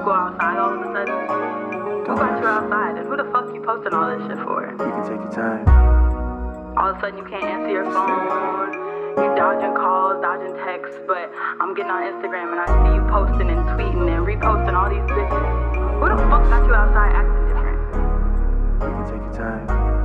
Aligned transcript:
you 0.00 0.06
go 0.06 0.12
outside 0.12 0.56
all 0.56 0.72
of 0.72 0.80
a 0.80 0.88
sudden? 0.96 1.12
Who 2.08 2.16
got 2.16 2.40
you 2.40 2.46
outside? 2.48 2.96
And 2.96 3.06
who 3.06 3.16
the 3.20 3.28
fuck 3.28 3.52
you 3.52 3.60
posting 3.60 3.92
all 3.92 4.08
this 4.08 4.24
shit 4.28 4.40
for? 4.48 4.64
You 4.64 4.78
can 4.78 5.04
take 5.04 5.20
your 5.20 5.32
time. 5.36 5.68
All 6.78 6.88
of 6.88 6.96
a 6.96 7.00
sudden 7.00 7.18
you 7.18 7.24
can't 7.28 7.44
answer 7.44 7.68
your 7.68 7.84
phone. 7.84 8.72
You 9.20 9.36
dodging 9.36 9.76
calls, 9.76 10.22
dodging 10.22 10.56
texts, 10.64 10.96
but 11.06 11.28
I'm 11.60 11.74
getting 11.74 11.92
on 11.92 12.00
Instagram 12.08 12.48
and 12.48 12.60
I 12.64 12.68
see 12.80 12.96
you 12.96 13.04
posting 13.12 13.50
and 13.50 13.60
tweeting 13.76 14.08
and 14.08 14.24
reposting 14.24 14.72
all 14.72 14.88
these 14.88 15.04
bitches. 15.04 16.00
Who 16.00 16.08
the 16.08 16.16
fuck 16.32 16.48
got 16.48 16.64
you 16.64 16.72
outside 16.72 17.12
acting 17.12 17.44
different? 17.52 17.78
You 18.80 18.88
can 18.88 19.04
take 19.04 19.20
your 19.20 19.36
time. 19.36 19.99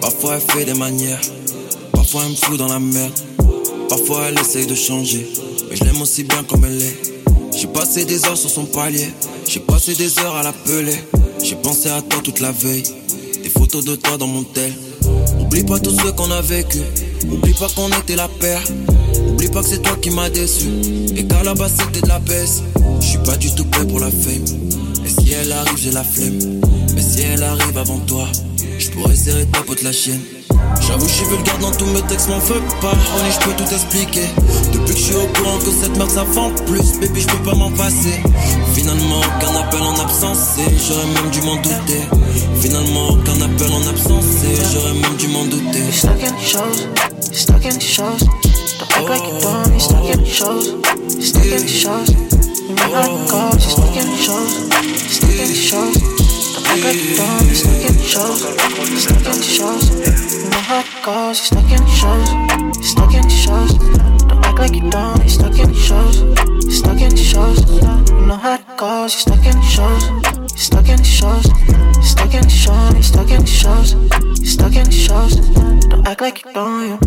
Parfois 0.00 0.36
elle 0.36 0.40
fait 0.40 0.64
des 0.64 0.78
manières, 0.78 1.20
parfois 1.92 2.22
elle 2.24 2.32
me 2.32 2.36
fout 2.36 2.58
dans 2.58 2.68
la 2.68 2.78
merde. 2.78 3.12
Parfois 3.88 4.26
elle 4.28 4.38
essaye 4.38 4.66
de 4.66 4.74
changer, 4.74 5.26
mais 5.68 5.76
je 5.76 5.84
l'aime 5.84 6.00
aussi 6.02 6.24
bien 6.24 6.42
comme 6.44 6.64
elle 6.64 6.80
est. 6.80 6.96
J'ai 7.56 7.66
passé 7.66 8.04
des 8.04 8.24
heures 8.26 8.36
sur 8.36 8.50
son 8.50 8.64
palier, 8.64 9.08
j'ai 9.46 9.60
passé 9.60 9.94
des 9.94 10.18
heures 10.20 10.36
à 10.36 10.42
l'appeler. 10.42 10.94
J'ai 11.42 11.56
pensé 11.56 11.88
à 11.88 12.02
toi 12.02 12.20
toute 12.22 12.40
la 12.40 12.52
veille, 12.52 12.82
des 13.42 13.48
photos 13.48 13.84
de 13.84 13.96
toi 13.96 14.18
dans 14.18 14.26
mon 14.26 14.42
tel. 14.42 14.72
Oublie 15.40 15.64
pas 15.64 15.78
tout 15.78 15.90
ce 15.90 16.10
qu'on 16.10 16.30
a 16.30 16.42
vécu, 16.42 16.78
oublie 17.30 17.54
pas 17.54 17.68
qu'on 17.68 17.88
était 17.88 18.16
la 18.16 18.28
paire. 18.28 18.62
Oublie 19.28 19.48
pas 19.48 19.62
que 19.62 19.68
c'est 19.68 19.82
toi 19.82 19.96
qui 20.00 20.10
m'as 20.10 20.28
déçu, 20.28 20.68
et 21.16 21.24
qu'à 21.24 21.42
la 21.42 21.54
base 21.54 21.72
c'était 21.78 22.02
de 22.02 22.08
la 22.08 22.18
baisse. 22.18 22.62
Je 23.00 23.06
suis 23.06 23.18
pas 23.18 23.36
du 23.36 23.54
tout 23.54 23.64
prêt 23.64 23.86
pour 23.86 24.00
la 24.00 24.10
fame, 24.10 24.44
et 25.04 25.08
si 25.08 25.32
elle 25.32 25.52
arrive 25.52 25.78
j'ai 25.78 25.90
la 25.92 26.04
flemme. 26.04 26.60
Mais 26.94 27.02
si 27.02 27.22
elle 27.22 27.42
arrive 27.42 27.78
avant 27.78 27.98
toi, 28.00 28.28
je 28.90 28.98
pourrais 28.98 29.16
serrer 29.16 29.46
ta 29.46 29.60
pote 29.62 29.82
la 29.82 29.92
chienne. 29.92 30.20
J'avoue, 30.80 31.06
je 31.06 31.12
suis 31.12 31.26
vulgaire 31.26 31.58
dans 31.58 31.70
tous 31.72 31.86
mes 31.86 32.02
textes, 32.02 32.28
m'en 32.28 32.38
veux 32.38 32.60
pas. 32.80 32.92
On 32.92 33.30
je 33.30 33.38
peux 33.44 33.52
tout 33.52 33.72
expliquer. 33.72 34.26
Depuis 34.72 34.94
que 34.94 34.98
je 34.98 35.04
suis 35.04 35.14
au 35.14 35.26
courant 35.26 35.58
que 35.58 35.70
cette 35.70 35.96
merde 35.96 36.10
ça 36.10 36.24
plus, 36.66 36.98
baby, 37.00 37.20
je 37.20 37.26
peux 37.26 37.50
pas 37.50 37.54
m'en 37.54 37.70
passer. 37.70 38.20
Finalement, 38.74 39.20
aucun 39.20 39.54
appel 39.60 39.82
en 39.82 39.98
absence, 40.00 40.56
j'aurais 40.88 41.06
même 41.06 41.30
dû 41.30 41.40
m'en 41.42 41.56
douter. 41.56 42.02
Finalement, 42.60 43.10
aucun 43.10 43.40
appel 43.40 43.72
en 43.72 43.88
absence, 43.88 44.24
j'aurais 44.72 44.94
même 44.94 45.16
dû 45.16 45.28
m'en 45.28 45.44
douter. 45.44 45.92
Stuck 45.92 46.22
in 46.22 46.38
shows, 46.38 46.88
stuck 47.32 47.64
in 47.64 47.76
the 47.76 47.80
shows. 47.80 48.18
Don't 48.78 48.90
act 48.92 49.08
like 49.08 49.22
you 49.22 49.40
don't, 49.40 49.70
you're 49.70 49.80
stuck 49.80 50.04
in 50.14 50.24
shows, 50.24 50.74
stuck 51.20 51.44
in 51.44 51.66
shows. 51.66 52.10
You 52.68 52.74
it 52.74 53.30
goes, 53.30 53.60
you're 53.60 53.70
stuck 53.70 53.96
in 53.96 54.16
shows, 54.16 54.52
stuck 55.10 55.38
in 55.38 55.54
shows. 55.54 56.19
Don't, 56.70 57.48
you 57.48 57.54
stuck 57.56 57.82
in 57.82 57.98
shows. 57.98 58.44
You 58.88 58.96
stuck 58.96 59.26
in 59.26 59.42
shows. 59.42 59.90
You 60.44 60.50
know 60.50 60.58
how 60.58 60.78
it 60.78 61.04
goes. 61.04 61.40
You 61.40 61.46
stuck 61.46 61.70
in 61.72 61.84
shows. 61.88 62.30
You 62.76 62.84
stuck 62.84 63.12
in 63.12 63.28
shows. 63.28 63.74
Don't 63.74 64.44
act 64.46 64.58
like 64.60 64.74
you 64.76 64.88
don't. 64.88 65.20
You 65.20 65.28
stuck 65.28 65.58
in 65.58 65.74
shows. 65.74 66.20
You 66.20 66.70
stuck 66.70 67.00
in 67.00 67.16
shows. 67.16 67.58
You 68.12 68.26
know 68.26 68.36
how 68.36 68.54
it 68.54 68.76
goes. 68.76 69.14
You 69.14 69.20
stuck 69.20 69.44
in 69.44 69.60
shows. 69.62 70.04
You 70.40 70.48
stuck 70.48 70.88
in 70.88 71.02
shows. 71.02 71.46
You 71.46 72.02
stuck 72.04 72.34
in 72.34 72.48
shows. 72.48 72.94
You 72.94 73.02
stuck 73.02 73.30
in 73.32 73.44
shows. 73.44 73.94
You 74.38 74.46
stuck 74.46 74.76
in 74.76 74.90
shows. 74.90 75.34
Don't 75.88 76.06
act 76.06 76.20
like 76.20 76.44
you 76.44 76.52
don't. 76.52 76.88
You 76.88 76.98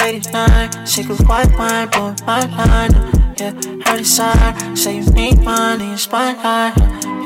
89, 0.00 0.86
sick 0.86 1.10
of 1.10 1.18
white 1.28 1.52
wine, 1.58 1.88
blowing 1.88 2.16
my 2.24 2.46
line. 2.56 2.92
Yeah, 3.36 3.52
heard 3.84 3.98
inside, 3.98 4.78
say 4.78 4.98
you 4.98 5.10
need 5.10 5.42
money, 5.42 5.90
and 5.90 5.98
spine 5.98 6.36
high. 6.36 6.72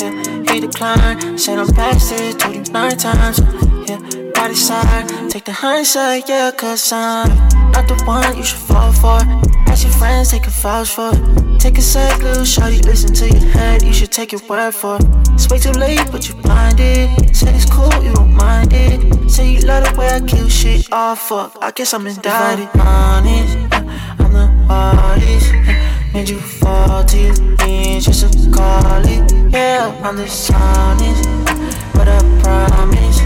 Yeah 0.01 0.34
he 0.55 0.61
declined. 0.61 1.41
Said 1.41 1.59
I'm 1.59 1.67
told 1.67 2.55
him 2.55 2.65
nine 2.73 2.97
times. 2.97 3.41
Yeah, 3.89 3.99
body 4.35 4.55
side, 4.55 5.31
take 5.31 5.45
the 5.45 5.53
hindsight, 5.53 6.29
yeah, 6.29 6.51
cause 6.53 6.93
I'm 6.93 7.29
not 7.73 7.89
the 7.89 8.01
one 8.05 8.37
you 8.37 8.45
should 8.45 8.61
fall 8.61 8.93
for. 8.93 9.19
Ask 9.67 9.85
your 9.85 9.93
friends, 9.93 10.31
they 10.31 10.39
can 10.39 10.53
vouch 10.53 10.91
for 10.91 11.11
it. 11.13 11.61
Take 11.61 11.79
a 11.79 11.83
sec, 11.83 12.23
little 12.23 12.45
shorty, 12.45 12.79
listen 12.79 13.13
to 13.15 13.29
your 13.29 13.51
head, 13.51 13.83
you 13.83 13.93
should 13.93 14.13
take 14.13 14.33
your 14.33 14.41
word 14.49 14.73
for 14.73 14.97
it. 14.97 15.07
It's 15.33 15.51
way 15.51 15.59
too 15.59 15.73
late, 15.73 16.01
but 16.13 16.29
you 16.29 16.35
blinded. 16.37 17.37
Said 17.37 17.55
it's 17.55 17.69
cool, 17.69 17.93
you 18.03 18.15
don't 18.15 18.35
mind 18.35 18.73
it. 18.73 19.31
Say 19.31 19.55
you 19.55 19.61
love 19.61 19.85
the 19.89 19.99
way 19.99 20.09
I 20.09 20.21
kill 20.21 20.49
shit, 20.49 20.89
oh 20.93 21.17
fuck, 21.17 21.59
I 21.61 21.73
guess 21.73 21.93
I'm 21.93 22.07
indicted. 22.07 22.69
Honest, 22.81 23.57
I'm 24.21 24.33
the 24.33 24.47
hardest. 24.69 25.94
Made 26.15 26.29
you 26.29 26.39
fall 26.39 27.05
to 27.05 27.19
your 27.19 27.35
knees 27.67 28.07
just 28.07 28.23
to 28.23 28.51
call 28.51 29.05
it. 29.05 29.53
Yeah, 29.53 30.01
I'm 30.05 30.17
dishonest, 30.17 31.29
but 31.93 32.09
I 32.09 32.19
promise 32.41 33.19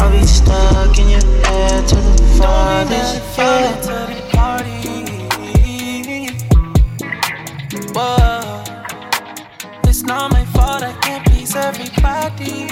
I'll 0.00 0.10
be 0.10 0.26
stuck 0.26 0.98
in 0.98 1.10
your 1.10 1.20
head 1.44 1.86
to 1.88 1.94
the 1.94 2.36
farthest. 2.38 3.38
Yeah. 3.38 3.84
It's 9.86 10.02
not 10.02 10.32
my 10.32 10.44
fault. 10.46 10.82
I 10.82 10.92
can't 11.02 11.24
please 11.26 11.54
everybody. 11.54 12.68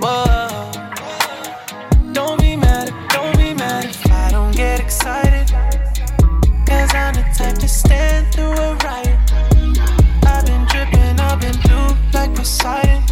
Whoa, 0.00 0.51
I'm 7.02 7.14
the 7.14 7.22
type 7.36 7.58
to 7.58 7.66
stand 7.66 8.32
through 8.32 8.52
a 8.52 8.76
riot. 8.76 9.18
I've 10.24 10.46
been 10.46 10.64
dripping, 10.70 11.18
I've 11.18 11.40
been 11.40 11.58
blue 11.62 11.96
like 12.14 12.32
Poseidon. 12.32 13.02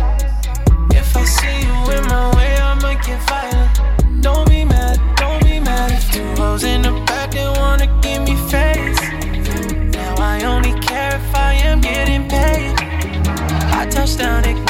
If 0.93 1.17
I 1.17 1.25
see 1.25 1.57
you 1.67 1.77
in 1.97 2.05
my 2.07 2.31
way, 2.37 2.55
I'ma 2.57 2.95
get 3.03 3.21
violent. 3.29 4.23
Don't 4.23 4.49
be 4.49 4.65
mad, 4.65 5.01
don't 5.17 5.43
be 5.43 5.59
mad 5.59 5.91
if 5.91 6.07
the 6.13 6.23
hoes 6.41 6.63
in 6.63 6.83
the 6.83 6.93
back 7.05 7.33
they 7.33 7.49
wanna 7.59 7.89
give 8.01 8.23
me 8.23 8.37
face. 8.49 9.01
Now 9.97 10.15
I 10.19 10.45
only 10.45 10.79
care 10.81 11.17
if 11.17 11.35
I 11.35 11.55
am 11.55 11.81
getting 11.81 12.29
paid. 12.29 12.77
I 13.75 13.89
touch 13.91 14.17
down 14.17 14.45
ignited 14.45 14.70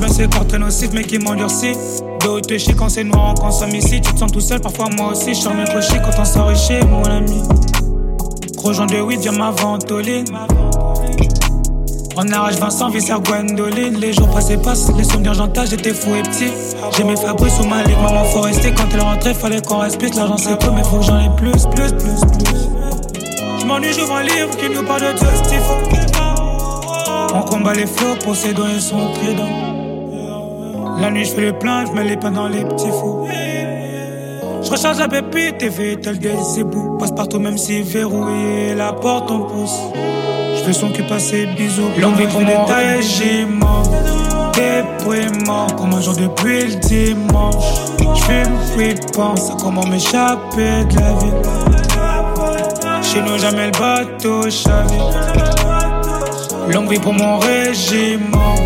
ben 0.00 0.08
c'est 0.08 0.32
corps 0.32 0.58
nocif, 0.58 0.90
mais 0.92 1.04
qui 1.04 1.18
m'endurcit. 1.18 1.72
De 2.20 2.40
te 2.40 2.58
chier 2.58 2.74
quand 2.74 2.88
c'est 2.88 3.04
noir, 3.04 3.34
on 3.36 3.40
consomme 3.40 3.74
ici. 3.74 4.00
Tu 4.00 4.12
te 4.12 4.18
sens 4.18 4.30
tout 4.32 4.40
seul, 4.40 4.60
parfois 4.60 4.86
moi 4.96 5.12
aussi. 5.12 5.34
Je 5.34 5.48
mes 5.48 5.64
crochets 5.64 6.00
quand 6.02 6.20
on 6.20 6.24
sort 6.24 6.54
chez 6.56 6.80
mon 6.84 7.04
ami. 7.04 7.42
Gros 8.56 8.72
de 8.72 9.00
weed, 9.00 9.20
viens 9.20 9.32
ma 9.32 9.50
ventoline. 9.50 10.26
On 12.16 12.32
arrache 12.32 12.56
Vincent, 12.56 12.88
Visser, 12.88 13.14
Gwendoline. 13.22 13.98
Les 14.00 14.12
jours 14.12 14.28
passés 14.30 14.56
passent, 14.56 14.90
les 14.96 15.04
souvenirs 15.04 15.34
j'entends, 15.34 15.66
j'étais 15.66 15.92
fou 15.92 16.14
et 16.14 16.22
petit. 16.22 16.50
J'ai 16.96 17.04
mes 17.04 17.16
Fabrice 17.16 17.60
ou 17.60 17.66
Malik, 17.66 17.96
maman 18.02 18.24
faut 18.24 18.40
rester. 18.40 18.72
Quand 18.74 18.88
elle 18.92 19.02
rentrait, 19.02 19.34
fallait 19.34 19.60
qu'on 19.60 19.80
plus. 19.98 20.14
L'argent 20.14 20.38
c'est 20.38 20.58
tout, 20.58 20.72
mais 20.72 20.82
faut 20.82 20.98
que 20.98 21.04
j'en 21.04 21.20
ai 21.20 21.30
plus, 21.36 21.52
plus, 21.74 21.92
plus, 21.92 22.20
plus. 22.38 22.60
Je 23.60 23.66
m'ennuie, 23.66 23.92
j'ouvre 23.92 24.16
un 24.16 24.22
livre 24.22 24.56
qui 24.56 24.70
nous 24.70 24.82
parle 24.82 25.02
de 25.02 25.18
justice. 25.18 25.60
On 27.34 27.42
combat 27.42 27.74
les 27.74 27.86
flots, 27.86 28.16
possédant 28.24 28.66
et 28.66 28.80
son 28.80 28.96
dans 28.96 29.65
la 31.00 31.10
nuit, 31.10 31.24
je 31.24 31.34
fais 31.34 31.42
le 31.42 31.52
plein, 31.52 31.84
je 31.86 31.92
mets 31.92 32.04
les 32.04 32.16
pains 32.16 32.30
dans 32.30 32.48
les 32.48 32.64
petits 32.64 32.88
fous. 32.88 33.26
Je 34.62 34.70
recharge 34.70 34.98
la 34.98 35.08
pépite 35.08 35.62
et 35.62 35.70
fais 35.70 35.96
tel 35.96 36.18
des. 36.18 36.30
Passe 36.98 37.12
partout, 37.12 37.38
même 37.38 37.58
si 37.58 37.82
verrouillé, 37.82 38.74
la 38.74 38.92
porte 38.92 39.30
on 39.30 39.40
pousse. 39.40 39.78
Je 40.56 40.62
fais 40.64 40.72
son 40.72 40.90
cul 40.90 41.04
passer 41.04 41.46
bisous. 41.56 41.88
L'envie 42.00 42.26
pour 42.26 42.40
mon 42.40 42.64
régiment. 42.64 43.82
Déprimant, 44.54 45.66
comme 45.78 45.92
un 45.92 46.00
jour 46.00 46.14
depuis 46.14 46.66
le 46.66 46.74
dimanche. 46.76 47.64
Je 48.00 48.22
fume, 48.22 48.58
puis 48.76 48.94
pense 49.12 49.50
à 49.50 49.56
comment 49.60 49.86
m'échapper 49.86 50.84
de 50.84 50.96
la 50.96 51.12
vie. 51.12 51.32
Chez 53.02 53.20
nous, 53.22 53.38
jamais 53.38 53.66
le 53.66 53.72
bateau 53.78 54.50
chavire. 54.50 55.10
Longue 56.72 56.90
vie 56.90 56.98
pour 56.98 57.12
mon 57.12 57.38
régiment 57.38 58.56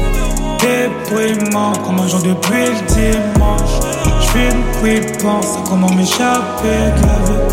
déprimant 0.61 1.73
Comme 1.85 2.01
un 2.01 2.09
jour 2.09 2.21
depuis 2.21 2.67
le 2.67 2.81
dimanche 2.87 3.81
J'fume 4.21 4.63
puis 4.83 5.01
pense 5.23 5.57
à 5.57 5.61
comment 5.69 5.91
m'échapper 5.91 6.93
de 6.97 7.03
la 7.07 7.19
vie 7.27 7.49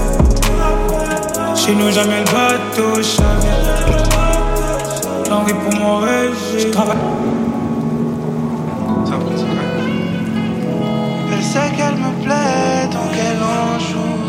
Chez 1.55 1.73
nous 1.75 1.91
jamais 1.91 2.19
le 2.19 2.25
bateau 2.25 3.01
chavire 3.01 3.77
L'envie 5.29 5.53
pour 5.53 5.73
mon 5.79 6.01
Je 6.57 6.67
travaille. 6.69 6.95
Ça 9.05 9.11
prend 9.11 9.31
Elle 11.33 11.43
sait 11.43 11.69
qu'elle 11.75 11.97
me 11.97 12.11
plaît, 12.23 12.87
donc 12.91 13.11
elle 13.13 13.43
en 13.43 13.79
joue. 13.79 14.27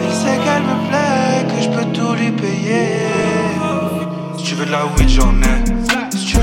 Elle 0.00 0.12
sait 0.12 0.38
qu'elle 0.44 0.62
me 0.64 0.76
plaît, 0.88 1.46
que 1.48 1.62
je 1.62 1.68
peux 1.68 1.86
tout 1.92 2.14
lui 2.14 2.30
payer. 2.32 2.88
Si 4.36 4.42
tu 4.44 4.54
veux 4.56 4.66
de 4.66 4.72
la 4.72 4.86
weed, 4.86 5.08
j'en 5.08 5.30
ai. 5.42 5.77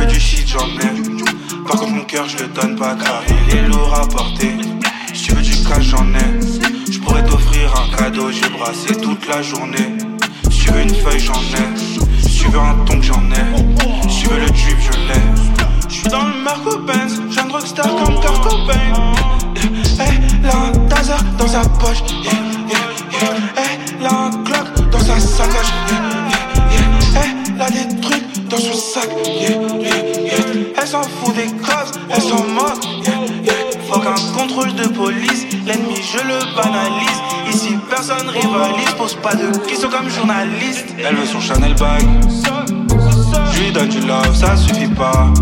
Veux 0.05 0.11
du 0.11 0.19
shit, 0.19 0.47
j'en 0.47 0.67
ai. 0.79 1.65
Par 1.67 1.79
contre, 1.79 1.91
mon 1.91 2.03
cœur, 2.03 2.27
je 2.27 2.37
le 2.37 2.47
donne 2.47 2.75
pas 2.75 2.95
car 2.95 3.23
il 3.27 3.57
est 3.57 3.67
lourd 3.67 3.91
à 3.93 4.07
porter. 4.07 4.55
Si 5.13 5.23
tu 5.23 5.33
veux 5.33 5.41
du 5.41 5.63
cash, 5.63 5.83
j'en 5.85 6.05
ai. 6.13 6.91
Je 6.91 6.99
pourrais 6.99 7.23
t'offrir 7.23 7.73
un 7.75 7.95
cadeau, 7.95 8.29
j'ai 8.31 8.49
brassé 8.49 8.95
toute 9.01 9.27
la 9.27 9.41
journée. 9.41 9.97
Si 10.51 10.65
tu 10.65 10.71
veux 10.71 10.81
une 10.81 10.93
feuille, 10.93 11.19
j'en 11.19 11.33
ai. 11.33 12.21
Si 12.21 12.39
tu 12.39 12.47
veux 12.49 12.59
un 12.59 12.75
ton, 12.85 13.01
j'en 13.01 13.23
ai. 13.31 14.09
Si 14.09 14.23
tu 14.23 14.27
veux 14.29 14.39
le 14.41 14.47
drip, 14.47 14.77
je 14.79 14.91
l'ai. 15.07 15.21
Je 15.89 15.93
suis 15.93 16.09
dans 16.09 16.23
le 16.23 16.43
Marco 16.43 16.77
Benz, 16.79 17.21
j'ai 17.31 17.39
un 17.39 17.47
rockstar 17.47 17.87
comme 17.87 18.19
Kurt 18.19 18.43
Cobain. 18.43 19.13
Elle 19.99 20.49
a 20.49 20.57
un 20.67 20.71
taser 20.87 21.13
dans 21.39 21.47
sa 21.47 21.61
poche. 21.61 22.03
Yeah, 22.23 22.31
yeah, 22.69 22.77
yeah. 23.21 23.99
Elle 23.99 24.05
a 24.05 24.13
un 24.13 24.29
Glock 24.29 24.89
dans 24.91 24.99
sa 24.99 25.19
sacoche. 25.19 25.73
Elle 27.15 27.61
a 27.61 27.69
des 27.69 28.01
trucs 28.01 28.47
dans 28.49 28.57
son 28.57 28.73
sac. 28.73 29.09
S'en 30.95 31.01
fout 31.01 31.35
des 31.35 31.47
causes, 31.47 31.99
elle 32.09 32.21
s'en 32.21 32.45
moque. 32.45 32.79
Qu'un 34.01 34.37
contrôle 34.37 34.73
de 34.75 34.87
police, 34.87 35.45
l'ennemi 35.65 35.95
je 35.95 36.19
le 36.19 36.39
banalise. 36.55 37.21
Ici 37.49 37.77
personne 37.89 38.29
rivalise, 38.29 38.91
pose 38.97 39.15
pas 39.15 39.35
de 39.35 39.57
questions 39.67 39.89
comme 39.89 40.09
journaliste. 40.09 40.85
Elle 40.97 41.17
veut 41.17 41.25
son 41.25 41.41
Chanel 41.41 41.75
bag. 41.75 42.01
Je 43.51 43.59
lui 43.59 43.71
donne 43.73 43.89
du 43.89 43.99
love, 44.07 44.33
ça 44.33 44.55
suffit 44.55 44.87
pas. 44.87 45.33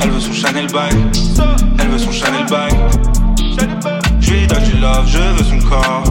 Elle 0.00 0.10
veut 0.10 0.20
son 0.20 0.32
Chanel 0.32 0.66
bag. 0.72 0.94
Elle 1.78 1.88
veut 1.88 1.98
son 1.98 2.12
Chanel 2.12 2.46
bag. 2.46 2.72
Je 4.20 4.30
lui 4.30 4.46
donne 4.46 4.64
du 4.64 4.78
love, 4.78 5.06
je 5.06 5.18
veux 5.18 5.44
son 5.44 5.68
corps. 5.68 6.04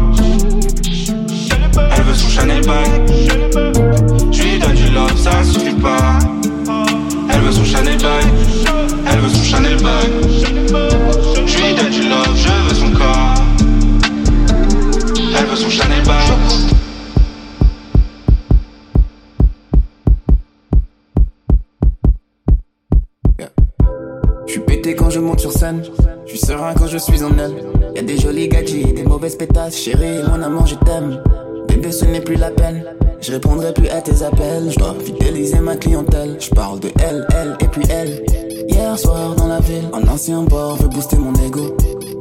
Un 40.31 40.39
ancien 40.39 40.43
bord 40.43 40.75
veut 40.77 40.87
booster 40.89 41.17
mon 41.17 41.33
ego. 41.33 41.75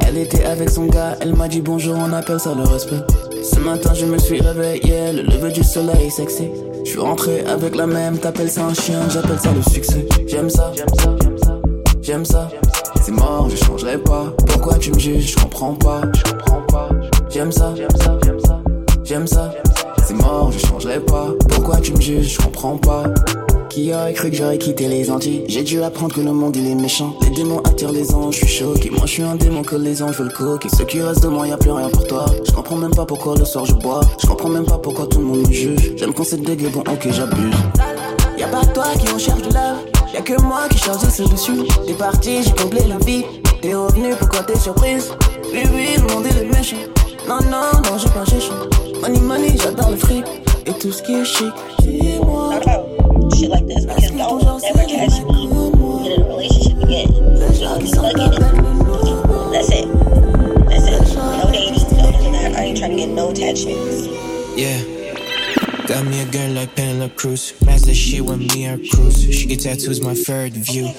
Elle 0.07 0.19
était 0.19 0.45
avec 0.45 0.71
son 0.71 0.87
gars, 0.87 1.17
elle 1.21 1.35
m'a 1.35 1.49
dit 1.49 1.61
bonjour, 1.61 1.95
on 1.97 2.13
appelle 2.13 2.41
ça 2.41 2.55
le 2.55 2.63
respect. 2.63 3.01
Ce 3.43 3.59
matin, 3.59 3.93
je 3.95 4.07
me 4.07 4.19
suis 4.19 4.41
réveillé, 4.41 5.13
le 5.13 5.23
lever 5.23 5.53
du 5.53 5.63
soleil 5.63 6.11
sexy. 6.11 6.49
Je 6.85 6.91
suis 6.91 7.01
rentré 7.01 7.45
avec 7.47 7.77
la 7.77 7.87
même, 7.87 8.19
t'appelles 8.19 8.51
ça 8.51 8.65
un 8.65 8.75
chien, 8.75 9.01
j'appelle 9.11 9.39
ça 9.39 9.51
le 9.53 9.63
succès. 9.71 10.07
J'aime 10.27 10.49
ça, 10.49 10.73
j'aime 10.75 10.89
ça, 10.97 11.17
j'aime 12.01 12.25
ça. 12.25 12.49
C'est 13.03 13.13
mort, 13.13 13.49
je 13.51 13.57
changerai 13.57 13.99
pas. 13.99 14.33
Pourquoi 14.47 14.75
tu 14.79 14.91
me 14.93 14.99
juges, 14.99 15.33
je 15.33 15.37
comprends 15.37 15.75
pas, 15.75 16.01
j'aime 17.31 17.53
ça, 17.53 17.75
j'aime 17.77 17.99
ça. 17.99 18.19
J'aime 19.05 19.27
ça, 19.27 19.51
c'est 20.07 20.15
mort, 20.15 20.51
je 20.53 20.67
changerai 20.67 21.01
pas. 21.01 21.29
Pourquoi 21.49 21.79
tu 21.79 21.93
me 21.93 22.01
juges, 22.01 22.35
je 22.35 22.39
comprends 22.39 22.77
pas. 22.77 23.05
Qui 23.79 23.95
aurait 23.95 24.13
cru 24.13 24.29
que 24.31 24.37
j'aurais 24.37 24.59
quitté 24.59 24.89
les 24.89 25.09
Antilles 25.09 25.45
J'ai 25.47 25.63
dû 25.63 25.81
apprendre 25.85 26.13
que 26.13 26.21
le 26.21 26.33
monde 26.33 26.57
il 26.57 26.67
est 26.67 26.75
méchant. 26.75 27.15
Les 27.23 27.31
démons 27.31 27.61
attirent 27.61 27.93
les 27.93 28.13
anges, 28.13 28.35
je 28.35 28.45
suis 28.45 28.59
choqué. 28.59 28.91
Moi 28.91 29.03
je 29.05 29.13
suis 29.13 29.23
un 29.23 29.37
démon 29.37 29.63
que 29.63 29.77
les 29.77 30.03
anges 30.03 30.19
veulent 30.19 30.33
coquer. 30.33 30.69
Ce 30.69 30.83
qui 30.83 31.01
reste 31.01 31.23
de 31.23 31.29
moi, 31.29 31.47
y 31.47 31.53
a 31.53 31.57
plus 31.57 31.71
rien 31.71 31.89
pour 31.89 32.05
toi. 32.09 32.27
Je 32.45 32.51
comprends 32.51 32.75
même 32.75 32.91
pas 32.93 33.07
pourquoi 33.07 33.37
le 33.37 33.45
soir 33.45 33.67
je 33.67 33.75
bois. 33.75 34.01
Je 34.21 34.27
comprends 34.27 34.49
même 34.49 34.65
pas 34.65 34.79
pourquoi 34.79 35.07
tout 35.07 35.21
le 35.21 35.27
monde 35.27 35.47
me 35.47 35.53
juge. 35.53 35.93
J'aime 35.97 36.13
quand 36.13 36.25
c'est 36.25 36.43
dégueu, 36.43 36.71
bon 36.71 36.81
ok 36.81 37.09
j'abuse. 37.13 37.55
Y'a 38.37 38.49
pas 38.49 38.65
toi 38.67 38.87
qui 39.01 39.13
recherche 39.13 39.43
de 39.43 39.55
love. 39.55 39.79
Y'a 40.13 40.23
que 40.23 40.43
moi 40.43 40.63
qui 40.69 40.79
change 40.79 41.05
de 41.05 41.11
solution. 41.11 41.65
T'es 41.87 41.95
parti, 41.95 42.43
j'ai 42.43 42.61
comblé 42.61 42.81
le 42.83 42.99
vide. 43.07 43.27
T'es 43.63 43.77
revenu, 43.77 44.13
pourquoi 44.19 44.41
t'es 44.41 44.59
surprise? 44.59 45.13
Oui, 45.53 45.63
oui, 45.73 45.87
le 45.99 46.13
monde 46.13 46.27
est 46.27 46.45
méchant. 46.53 46.77
Non, 47.29 47.39
non, 47.49 47.81
non, 47.89 47.97
j'ai 47.97 48.09
pas 48.09 48.25
cherché. 48.25 48.51
Money, 49.01 49.21
money, 49.21 49.57
j'adore 49.57 49.93
le 49.93 49.97
fric. 49.97 50.25
Et 50.67 50.73
tout 50.73 50.91
ce 50.91 51.01
qui 51.01 51.15
est 51.15 51.25
chic. 51.25 51.53
Dis-moi. 51.83 52.59
Shit 53.37 53.51
like 53.51 53.67
this 53.67 53.85
because 53.85 54.11
don't 54.11 54.65
ever 54.65 54.85
catch 54.89 55.23
me 55.25 55.45
in 56.07 56.21
a 56.21 56.25
relationship 56.25 56.83
again. 56.83 57.09
I'll 57.63 57.79
be 57.79 57.87
it. 57.87 58.41
That's 59.53 59.71
it. 59.73 59.89
That's 60.69 60.87
it. 60.87 61.17
No 61.17 61.51
dating, 61.53 61.97
no 61.97 62.11
none 62.11 62.33
that. 62.33 62.53
I 62.57 62.63
ain't 62.65 62.79
trying 62.79 62.91
to 62.91 62.97
get 62.97 63.09
no 63.09 63.31
attachments. 63.31 64.07
Yeah. 64.57 64.79
Got 65.87 66.05
me 66.07 66.21
a 66.21 66.27
girl 66.27 66.51
like 66.53 66.75
Penelope 66.75 67.15
Cruz. 67.15 67.53
That 67.61 67.95
shit 67.95 68.23
with 68.23 68.39
me 68.39 68.65
her 68.65 68.77
cruise. 68.77 69.23
She 69.23 69.47
get 69.47 69.61
tattoos, 69.61 70.01
my 70.03 70.15
third 70.15 70.53
view. 70.53 70.93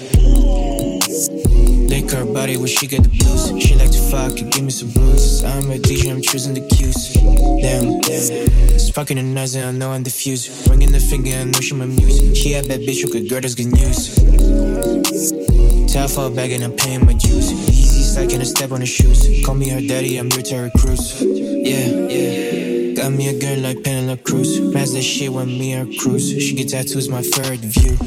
Lick 2.00 2.12
her 2.12 2.24
body 2.24 2.56
when 2.56 2.68
she 2.68 2.88
get 2.88 3.04
the 3.04 3.10
blues. 3.10 3.62
She 3.62 3.75
like 3.75 3.92
to 3.92 4.00
fuck 4.00 4.40
and 4.40 4.50
give 4.50 4.63
me 4.63 4.72
some 4.72 4.90
bruises. 4.92 5.44
I'm 5.44 5.69
a 5.69 5.75
DJ, 5.75 6.10
I'm 6.10 6.22
choosing 6.22 6.54
the 6.54 6.62
cues. 6.62 7.12
Damn, 7.60 8.00
damn. 8.00 8.94
Fucking 8.94 9.18
a 9.18 9.22
nice 9.22 9.56
and 9.56 9.66
I 9.66 9.72
know 9.72 9.92
I'm 9.92 10.04
diffused. 10.04 10.69
Ringing 10.69 10.94
the 10.94 11.01
finger, 11.01 11.31
I 11.31 11.44
know 11.44 11.60
she 11.60 11.75
my 11.75 11.86
muse. 11.86 12.38
She 12.38 12.54
a 12.54 12.63
bad 12.63 12.80
bitch 12.88 13.04
could 13.12 13.28
girl, 13.28 13.42
that's 13.42 13.54
good 13.54 13.74
news. 13.75 14.16
Tell 15.92 16.07
for 16.07 16.30
bag 16.34 16.54
and 16.54 16.63
I'm 16.63 16.72
paying 16.72 17.06
my 17.06 17.12
dues. 17.12 17.51
Easy 17.51 18.04
second, 18.04 18.44
a 18.44 18.45
step 18.45 18.72
on 18.72 18.80
the 18.80 18.86
shoes. 18.86 19.45
Call 19.45 19.56
me 19.56 19.68
her 19.68 19.81
daddy, 19.81 20.16
I'm 20.19 20.30
your 20.30 20.42
Terry 20.42 20.72
Crews. 20.78 21.22
Yeah, 21.22 22.07
yeah. 22.07 22.94
Got 22.94 23.12
me 23.12 23.28
a 23.28 23.38
girl 23.38 23.60
like 23.60 23.84
Penelope 23.84 24.24
Cruz. 24.24 24.62
Match 24.62 24.92
that 24.92 25.02
shit 25.02 25.34
with 25.34 25.48
me 25.48 25.72
her 25.74 25.86
cruise. 26.00 26.31
She 26.31 26.56
get 26.56 26.69
tattoos, 26.69 27.09
my 27.09 27.21
favorite 27.21 27.59
view. 27.59 27.97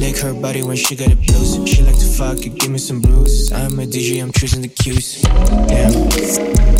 Lick 0.00 0.16
her 0.18 0.32
body 0.32 0.62
when 0.62 0.76
she 0.76 0.96
got 0.96 1.10
the 1.10 1.16
blues. 1.16 1.60
She 1.68 1.82
like 1.82 1.98
to 1.98 2.06
fuck 2.06 2.40
and 2.46 2.58
give 2.58 2.70
me 2.70 2.78
some 2.78 3.02
bruises. 3.02 3.52
I'm 3.52 3.78
a 3.78 3.84
DJ, 3.84 4.22
I'm 4.22 4.32
choosing 4.32 4.62
the 4.62 4.68
cues. 4.68 5.20
Damn. 5.68 5.92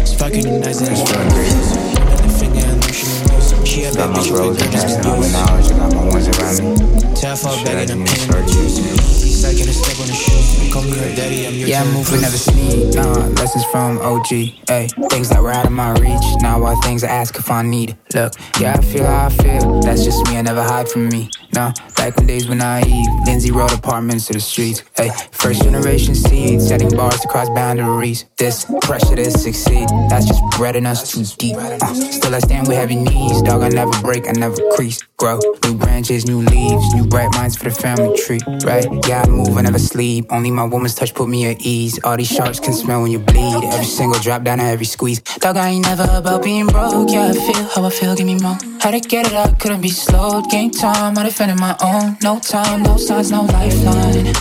It's 0.00 0.14
fucking 0.14 0.42
the 0.42 0.58
nice 0.58 0.80
and 0.80 0.88
I'm 0.88 0.96
the 0.96 2.32
finger, 2.40 2.64
I 2.64 2.90
she 2.90 3.04
my 3.04 3.32
music. 3.36 3.66
She 3.66 3.84
a 3.84 3.92
bad 3.92 3.96
Got 3.96 4.10
my 4.10 4.16
bitch 4.16 4.30
bros 4.30 4.48
with 4.56 4.62
and 4.62 4.72
passing 4.72 4.88
just 4.88 4.98
out 4.98 5.04
good 5.04 5.18
with 5.20 5.28
news. 5.28 5.36
knowledge. 5.36 5.68
I 5.68 5.78
got 5.78 5.94
my 5.94 6.04
ones 6.08 6.28
around 6.32 6.56
me. 6.64 7.14
Tell 7.14 7.36
for 7.36 7.48
a 7.48 7.56
Shit, 7.60 7.68
I 7.68 7.80
and 7.84 7.90
I'm 7.92 7.98
give 7.98 7.98
me 7.98 8.06
paying 8.08 8.30
my 8.32 8.40
dues. 8.48 9.20
Second, 9.40 9.68
a 9.68 9.72
step 9.72 10.00
on 10.00 10.06
the 10.08 10.16
shoes. 10.16 10.72
Call 10.72 10.82
me 10.82 10.96
her 10.96 11.14
daddy, 11.16 11.46
I'm 11.46 11.54
your 11.54 11.68
Yeah, 11.68 11.82
I 11.82 11.92
move 11.92 12.08
but 12.08 12.20
never 12.20 12.36
speak. 12.36 12.94
Nah, 12.94 13.04
uh, 13.04 13.28
lessons 13.36 13.64
from 13.66 13.98
OG. 14.00 14.28
Hey, 14.68 14.88
things 15.08 15.28
that 15.28 15.42
were 15.42 15.52
out 15.52 15.66
of 15.66 15.72
my 15.72 15.92
reach. 16.00 16.24
Now 16.40 16.62
all 16.64 16.80
things 16.82 17.04
I 17.04 17.08
ask 17.08 17.36
if 17.36 17.50
I 17.50 17.62
need. 17.62 17.96
Look, 18.14 18.32
yeah, 18.58 18.76
I 18.76 18.80
feel 18.80 19.04
how 19.04 19.26
I 19.26 19.30
feel. 19.30 19.80
That's 19.80 20.04
just 20.04 20.24
me. 20.28 20.36
I 20.38 20.42
never 20.42 20.62
hide 20.62 20.88
from 20.88 21.08
me. 21.08 21.30
Nah, 21.52 21.72
back 22.00 22.16
when 22.16 22.26
days 22.26 22.49
were 22.49 22.54
naive. 22.54 23.07
Lindsay 23.26 23.50
road 23.50 23.73
apartments 23.73 24.26
to 24.26 24.33
the 24.33 24.40
streets. 24.40 24.83
Hey, 24.97 25.11
first 25.33 25.62
generation 25.62 26.14
seed, 26.14 26.62
setting 26.62 26.88
bars 26.97 27.21
to 27.21 27.28
cross 27.28 27.50
boundaries. 27.50 28.25
This 28.38 28.64
pressure 28.80 29.16
to 29.16 29.30
succeed. 29.30 29.87
That's 30.09 30.26
just 30.26 30.42
breading 30.57 30.87
us 30.87 31.12
too 31.12 31.25
deep. 31.37 31.57
Uh, 31.57 31.78
still 31.95 32.35
I 32.35 32.38
stand 32.38 32.69
with 32.69 32.78
heavy 32.78 32.97
knees. 32.97 33.42
Dog, 33.42 33.62
I 33.62 33.69
never 33.69 33.92
break, 34.00 34.26
I 34.28 34.33
never 34.33 34.57
crease. 34.75 34.99
Grow 35.19 35.38
new 35.64 35.75
branches, 35.75 36.26
new 36.26 36.40
leaves, 36.40 36.95
new 36.95 37.07
bright 37.07 37.30
minds 37.35 37.54
for 37.54 37.64
the 37.64 37.76
family 37.85 38.16
tree. 38.16 38.40
Right? 38.64 38.87
Yeah, 39.07 39.25
I 39.26 39.28
move, 39.28 39.54
I 39.59 39.61
never 39.61 39.78
sleep. 39.78 40.25
Only 40.30 40.50
my 40.50 40.64
woman's 40.64 40.95
touch 40.95 41.12
put 41.14 41.28
me 41.28 41.45
at 41.50 41.61
ease. 41.61 42.00
All 42.04 42.16
these 42.16 42.33
sharks 42.37 42.59
can 42.59 42.73
smell 42.73 43.02
when 43.02 43.11
you 43.11 43.19
bleed. 43.19 43.62
Every 43.75 43.85
single 43.85 44.19
drop 44.21 44.45
down, 44.45 44.61
every 44.61 44.87
squeeze. 44.87 45.21
Dog, 45.45 45.59
I 45.59 45.69
ain't 45.69 45.85
never 45.85 46.09
about 46.11 46.42
being 46.42 46.66
broke. 46.66 47.11
Yeah, 47.11 47.28
I 47.28 47.33
feel 47.35 47.64
how 47.75 47.85
I 47.85 47.90
feel, 47.90 48.14
give 48.16 48.26
me 48.26 48.38
more. 48.38 48.57
How 48.80 48.90
to 48.90 49.00
get 49.00 49.26
it 49.26 49.35
out, 49.35 49.59
couldn't 49.59 49.83
be 49.83 49.90
slowed. 49.90 50.49
Game 50.49 50.71
time, 50.71 51.19
I 51.19 51.25
defended 51.25 51.61
my 51.61 51.76
own. 51.83 51.89
No 51.90 52.38
time, 52.38 52.85
no 52.85 52.97
signs, 52.97 53.32
no 53.32 53.42
lifeline. 53.42 54.32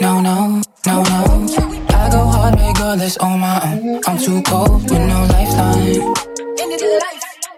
No, 0.00 0.20
no, 0.20 0.60
no, 0.86 1.02
no. 1.04 1.46
I 1.88 2.10
go 2.10 2.24
hard 2.26 2.58
regardless 2.58 3.16
on 3.18 3.38
my 3.38 3.60
own. 3.62 4.00
I'm 4.08 4.18
too 4.18 4.42
cold 4.42 4.82
with 4.82 4.92
no 4.92 5.24
lifeline. 5.30 6.14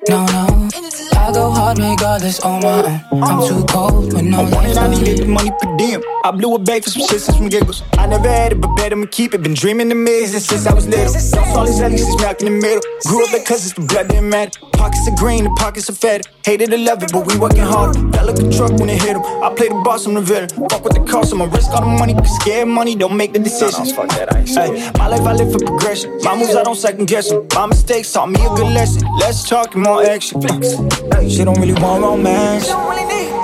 No, 0.07 0.27
no. 0.27 0.62
I 0.75 1.31
go 1.33 1.51
hard 1.51 1.79
regardless 1.79 2.41
on 2.41 2.63
my 2.63 3.03
own. 3.13 3.23
I'm 3.23 3.47
too 3.47 3.65
cold 3.67 4.15
with 4.15 4.23
no 4.23 4.43
wanted, 4.43 4.79
I 4.79 4.89
needed 4.89 5.19
the 5.19 5.27
money 5.27 5.51
per 5.51 5.77
diem. 5.77 6.03
I 6.25 6.31
blew 6.31 6.55
a 6.55 6.59
bag 6.59 6.85
for 6.85 6.91
some 6.91 7.03
shit 7.03 7.29
and 7.29 7.37
some 7.37 7.49
giggles. 7.49 7.83
I 7.99 8.07
never 8.07 8.29
had 8.29 8.53
it, 8.53 8.61
but 8.61 8.75
bet 8.77 8.93
I'ma 8.93 9.07
keep 9.11 9.35
it. 9.35 9.43
Been 9.43 9.53
dreaming 9.53 9.91
the 9.91 9.95
millions 9.95 10.33
since 10.47 10.67
I 10.67 10.73
was 10.73 10.87
little. 10.89 11.13
Lost 11.13 11.57
all 11.57 11.67
these 11.67 11.81
alleys, 11.81 12.07
smack 12.13 12.41
in 12.41 12.47
the 12.47 12.53
middle. 12.53 12.83
Grew 13.07 13.25
up 13.25 13.33
like 13.33 13.51
it's 13.51 13.73
the 13.73 13.83
blood 13.83 14.09
didn't 14.09 14.31
matter. 14.31 14.59
Pockets 14.73 15.07
are 15.09 15.17
green, 15.17 15.45
the 15.45 15.55
pockets 15.59 15.91
are 15.91 15.95
fed. 15.95 16.23
Hated 16.45 16.71
to 16.71 16.79
love 16.79 17.03
it, 17.03 17.13
but 17.13 17.27
we 17.27 17.39
working 17.39 17.63
hard. 17.63 17.95
Got 18.13 18.27
look 18.27 18.37
the 18.37 18.51
truck 18.51 18.73
when 18.81 18.89
it 18.89 19.01
hit 19.03 19.17
him. 19.17 19.23
I 19.23 19.53
play 19.55 19.69
the 19.69 19.81
boss, 19.85 20.07
I'm 20.07 20.15
the 20.15 20.23
villain. 20.23 20.49
Fuck 20.49 20.85
with 20.85 20.95
the 20.95 21.05
cost, 21.05 21.33
I'ma 21.33 21.45
risk 21.45 21.71
all 21.71 21.83
the 21.83 21.87
money. 21.87 22.15
Cause 22.15 22.35
scared 22.37 22.69
money 22.69 22.97
don't 22.97 23.17
make 23.17 23.33
the 23.33 23.39
decisions. 23.39 23.93
fuck 23.93 24.09
that, 24.11 24.33
I 24.35 24.41
ain't 24.41 24.57
Ay, 24.57 24.93
my 24.99 25.07
life, 25.09 25.21
I 25.21 25.33
live 25.35 25.53
for 25.53 25.59
progression. 25.59 26.19
My 26.23 26.35
moves, 26.35 26.57
I 26.57 26.63
don't 26.63 26.77
second 26.77 27.07
guess 27.09 27.29
them. 27.29 27.47
My 27.55 27.67
mistakes 27.67 28.13
taught 28.13 28.31
me 28.31 28.41
a 28.45 28.49
good 28.57 28.73
lesson. 28.73 29.07
Less 29.19 29.49
talk 29.49 29.75
and 29.75 29.85
more 29.85 30.03
action. 30.03 30.41
She 30.63 31.45
don't 31.45 31.59
really 31.59 31.75
want 31.75 32.03
romance. 32.03 32.71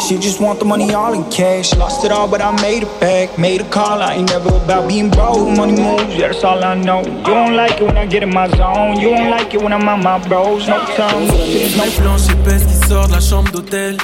She 0.07 0.17
just 0.19 0.41
want 0.41 0.61
the 0.61 0.65
money 0.65 0.95
all 0.95 1.13
in 1.15 1.29
cash. 1.31 1.75
Lost 1.75 2.05
it 2.05 2.13
all, 2.13 2.29
but 2.29 2.41
I 2.41 2.53
made 2.63 2.85
it 2.85 3.01
back. 3.01 3.37
Made 3.37 3.61
a 3.61 3.69
call, 3.71 4.01
I 4.01 4.15
ain't 4.15 4.31
never 4.31 4.51
about 4.51 4.89
being 4.89 5.11
broke. 5.11 5.57
Money 5.57 5.73
moves, 5.73 6.15
yeah, 6.15 6.29
that's 6.29 6.45
all 6.45 6.63
I 6.63 6.75
know. 6.77 7.01
You 7.01 7.35
don't 7.35 7.57
like 7.57 7.81
it 7.81 7.83
when 7.83 7.97
I 7.97 8.07
get 8.07 8.23
in 8.23 8.33
my 8.33 8.49
zone. 8.49 9.01
You 9.01 9.11
don't 9.11 9.31
like 9.31 9.53
it 9.53 9.61
when 9.61 9.73
I'm 9.73 9.89
on 9.89 10.03
my 10.03 10.19
bros. 10.29 10.69
No 10.69 10.79
time, 10.97 11.27
no 11.27 12.03
Blanche 12.03 12.29
épaisse 12.31 12.65
qui 12.65 12.89
sort 12.89 13.09
de 13.09 13.13
la 13.15 13.21
chambre 13.21 13.51
d'hôtel. 13.51 13.97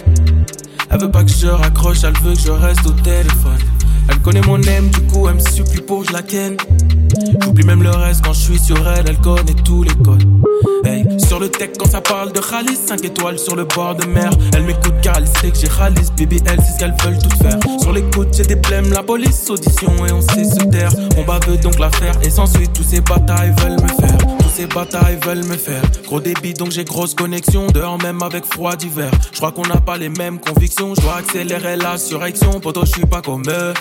Elle 0.90 0.98
veut 0.98 1.10
pas 1.10 1.22
que 1.22 1.30
je 1.30 1.46
raccroche, 1.46 2.04
elle 2.04 2.18
veut 2.22 2.34
que 2.34 2.40
je 2.40 2.50
reste 2.50 2.84
au 2.86 2.92
téléphone. 2.92 3.60
Elle 4.10 4.18
connaît 4.20 4.42
mon 4.42 4.60
aime, 4.62 4.88
du 4.88 5.00
coup 5.02 5.28
elle 5.28 5.34
me 5.34 5.40
supplie 5.40 5.80
pour 5.80 6.02
que 6.02 6.08
je 6.08 6.12
la 6.12 6.22
ken. 6.22 6.56
J'oublie 7.42 7.64
même 7.64 7.82
le 7.82 7.90
reste 7.90 8.24
quand 8.24 8.32
je 8.32 8.40
suis 8.40 8.58
sur 8.58 8.76
elle, 8.88 9.04
elle 9.08 9.18
connaît 9.18 9.54
tous 9.64 9.82
les 9.82 9.94
codes. 9.96 10.24
Hey, 10.84 11.04
sur 11.26 11.40
le 11.40 11.48
tech 11.48 11.70
quand 11.78 11.88
ça 11.88 12.00
parle 12.00 12.32
de 12.32 12.40
Khalis, 12.40 12.76
5 12.86 13.04
étoiles 13.04 13.38
sur 13.38 13.56
le 13.56 13.64
bord 13.64 13.94
de 13.94 14.06
mer. 14.06 14.30
Elle 14.54 14.64
m'écoute 14.64 14.94
car 15.02 15.16
elle 15.16 15.26
sait 15.26 15.50
que 15.50 15.58
j'ai 15.58 15.68
Khalis, 15.68 16.10
baby 16.16 16.42
elle 16.46 16.60
sait 16.60 16.72
ce 16.72 16.78
qu'elles 16.78 16.94
veulent 17.02 17.18
tout 17.18 17.36
faire. 17.38 17.58
Sur 17.80 17.92
l'écoute 17.92 18.28
j'ai 18.32 18.44
des 18.44 18.56
blèmes, 18.56 18.92
la 18.92 19.02
police, 19.02 19.48
audition 19.48 20.06
et 20.06 20.12
on 20.12 20.20
sait 20.20 20.44
se 20.44 20.64
taire. 20.64 20.92
On 21.16 21.22
va 21.22 21.38
veut 21.46 21.56
donc 21.56 21.78
la 21.78 21.90
faire 21.90 22.14
et 22.22 22.30
sans 22.30 22.46
suite 22.46 22.72
tous 22.72 22.82
ces 22.82 23.00
batailles 23.00 23.54
veulent 23.60 23.80
me 23.80 23.88
faire. 23.88 24.18
Tous 24.38 24.50
ces 24.54 24.66
batailles 24.66 25.18
veulent 25.24 25.44
me 25.44 25.56
faire. 25.56 25.82
Gros 26.04 26.20
débit 26.20 26.54
donc 26.54 26.70
j'ai 26.70 26.84
grosse 26.84 27.14
connexion, 27.14 27.66
dehors 27.68 28.00
même 28.02 28.22
avec 28.22 28.44
froid 28.44 28.76
d'hiver. 28.76 29.10
Je 29.32 29.38
crois 29.38 29.52
qu'on 29.52 29.66
n'a 29.66 29.80
pas 29.80 29.96
les 29.96 30.08
mêmes 30.08 30.38
convictions, 30.38 30.94
je 30.94 31.00
dois 31.00 31.16
accélérer 31.16 31.76
la 31.76 31.98
surrection. 31.98 32.60
Poto 32.60 32.84
je 32.84 32.92
suis 32.92 33.06
pas 33.06 33.22
comme 33.22 33.44
eux. 33.48 33.74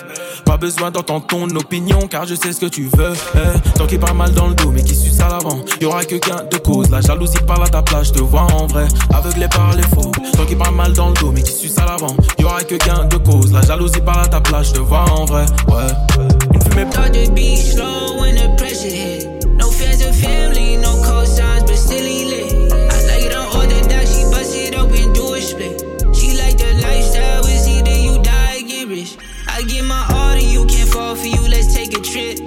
Pas 0.44 0.56
besoin 0.56 0.90
d'entendre 0.90 1.26
ton 1.26 1.48
opinion 1.56 2.06
car 2.08 2.26
je 2.26 2.34
sais 2.34 2.52
ce 2.52 2.60
que 2.60 2.66
tu 2.66 2.88
veux. 2.96 3.12
Eh, 3.34 3.70
tant 3.76 3.86
qu'il 3.86 3.98
parle 3.98 4.16
mal 4.16 4.32
dans 4.32 4.48
le 4.48 4.54
dos 4.54 4.70
mais 4.70 4.82
qui 4.82 4.94
suce 4.94 5.20
à 5.20 5.28
l'avant, 5.28 5.58
y 5.80 5.84
aura 5.84 6.04
que 6.04 6.16
gain 6.16 6.44
de 6.50 6.58
cause. 6.58 6.90
La 6.90 7.00
jalousie 7.00 7.38
parle 7.46 7.64
à 7.64 7.68
ta 7.68 7.82
place, 7.82 8.12
te 8.12 8.20
vois 8.20 8.46
en 8.52 8.66
vrai, 8.66 8.86
aveuglé 9.12 9.48
par 9.48 9.74
les 9.74 9.82
faux. 9.82 10.12
Tant 10.36 10.44
qu'il 10.46 10.58
parle 10.58 10.74
mal 10.74 10.92
dans 10.92 11.08
le 11.08 11.14
dos 11.14 11.32
mais 11.32 11.42
qui 11.42 11.52
suce 11.52 11.78
à 11.78 11.86
l'avant, 11.86 12.14
y 12.38 12.44
aura 12.44 12.62
que 12.62 12.76
gain 12.76 13.04
de 13.04 13.16
cause. 13.16 13.52
La 13.52 13.62
jalousie 13.62 14.00
parle 14.00 14.24
à 14.24 14.28
ta 14.28 14.40
place, 14.40 14.72
te 14.72 14.80
vois 14.80 15.04
en 15.10 15.24
vrai. 15.24 15.46
Ouais. 15.68 15.92
Une 16.52 16.62
fumée 16.62 16.90
Thought 16.90 17.12
to 17.12 17.30
be 17.32 17.56
slow 17.56 18.20
when 18.20 18.34
the 18.36 18.56
pressure 18.56 18.88
hit. 18.88 19.28
No 19.56 19.70
fans 19.70 20.02
or 20.02 20.12
family, 20.12 20.76
no 20.76 20.96
cosigns, 21.02 21.66
but 21.66 21.76
still 21.76 22.02
lit. 22.02 22.72
I 22.72 23.06
like 23.06 23.24
it 23.24 23.34
on 23.34 23.46
orthodox, 23.56 24.14
she 24.14 24.24
bust 24.30 24.54
it 24.54 24.76
open, 24.78 25.12
do 25.12 25.34
a 25.34 25.40
split. 25.40 25.82
She 26.14 26.36
like 26.36 26.58
the 26.58 26.74
lifestyle, 26.82 27.42
it's 27.46 27.66
either 27.66 27.90
you 27.90 28.22
die 28.22 28.58
or 28.58 28.66
get 28.66 28.88
rich. 28.88 29.16
I 29.48 29.62
give 29.62 29.84
my 29.86 30.04
all 30.12 30.36
you, 30.36 30.64
can't 30.66 30.88
fall 30.88 31.14
for 31.14 31.26
you, 31.26 31.48
let's 31.48 31.74
take 31.74 31.96
a 31.96 32.00
trip. 32.00 32.43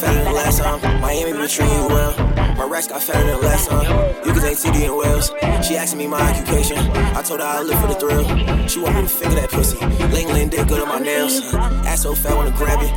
Fatter 0.00 0.24
than 0.24 0.32
last 0.32 0.58
time. 0.58 1.00
Miami 1.02 1.32
been 1.32 1.46
treating 1.46 1.74
you 1.74 1.88
well. 1.88 2.16
My 2.56 2.64
racks 2.64 2.86
got 2.86 3.02
fatter 3.02 3.26
than 3.26 3.40
last 3.42 3.68
time. 3.68 3.84
You 4.24 4.32
can 4.32 4.40
take 4.40 4.56
TD 4.56 4.86
and 4.86 4.96
Wells. 4.96 5.30
She 5.66 5.76
asking 5.76 5.98
me 5.98 6.06
my 6.06 6.22
occupation. 6.22 6.78
I 6.78 7.20
told 7.20 7.40
her 7.40 7.46
I 7.46 7.60
live 7.60 7.78
for 7.78 7.86
the 7.86 7.94
thrill. 8.00 8.24
She 8.66 8.80
want 8.80 8.96
me 8.96 9.02
to 9.02 9.08
finger 9.08 9.34
that 9.34 9.50
pussy. 9.50 9.78
Ling 10.06 10.28
Ling 10.28 10.48
did 10.48 10.68
good 10.68 10.80
on 10.80 10.88
my 10.88 11.00
nails. 11.00 11.52
Ass 11.84 12.04
so 12.04 12.14
fat, 12.14 12.34
wanna 12.34 12.56
grab 12.56 12.80
it. 12.82 12.90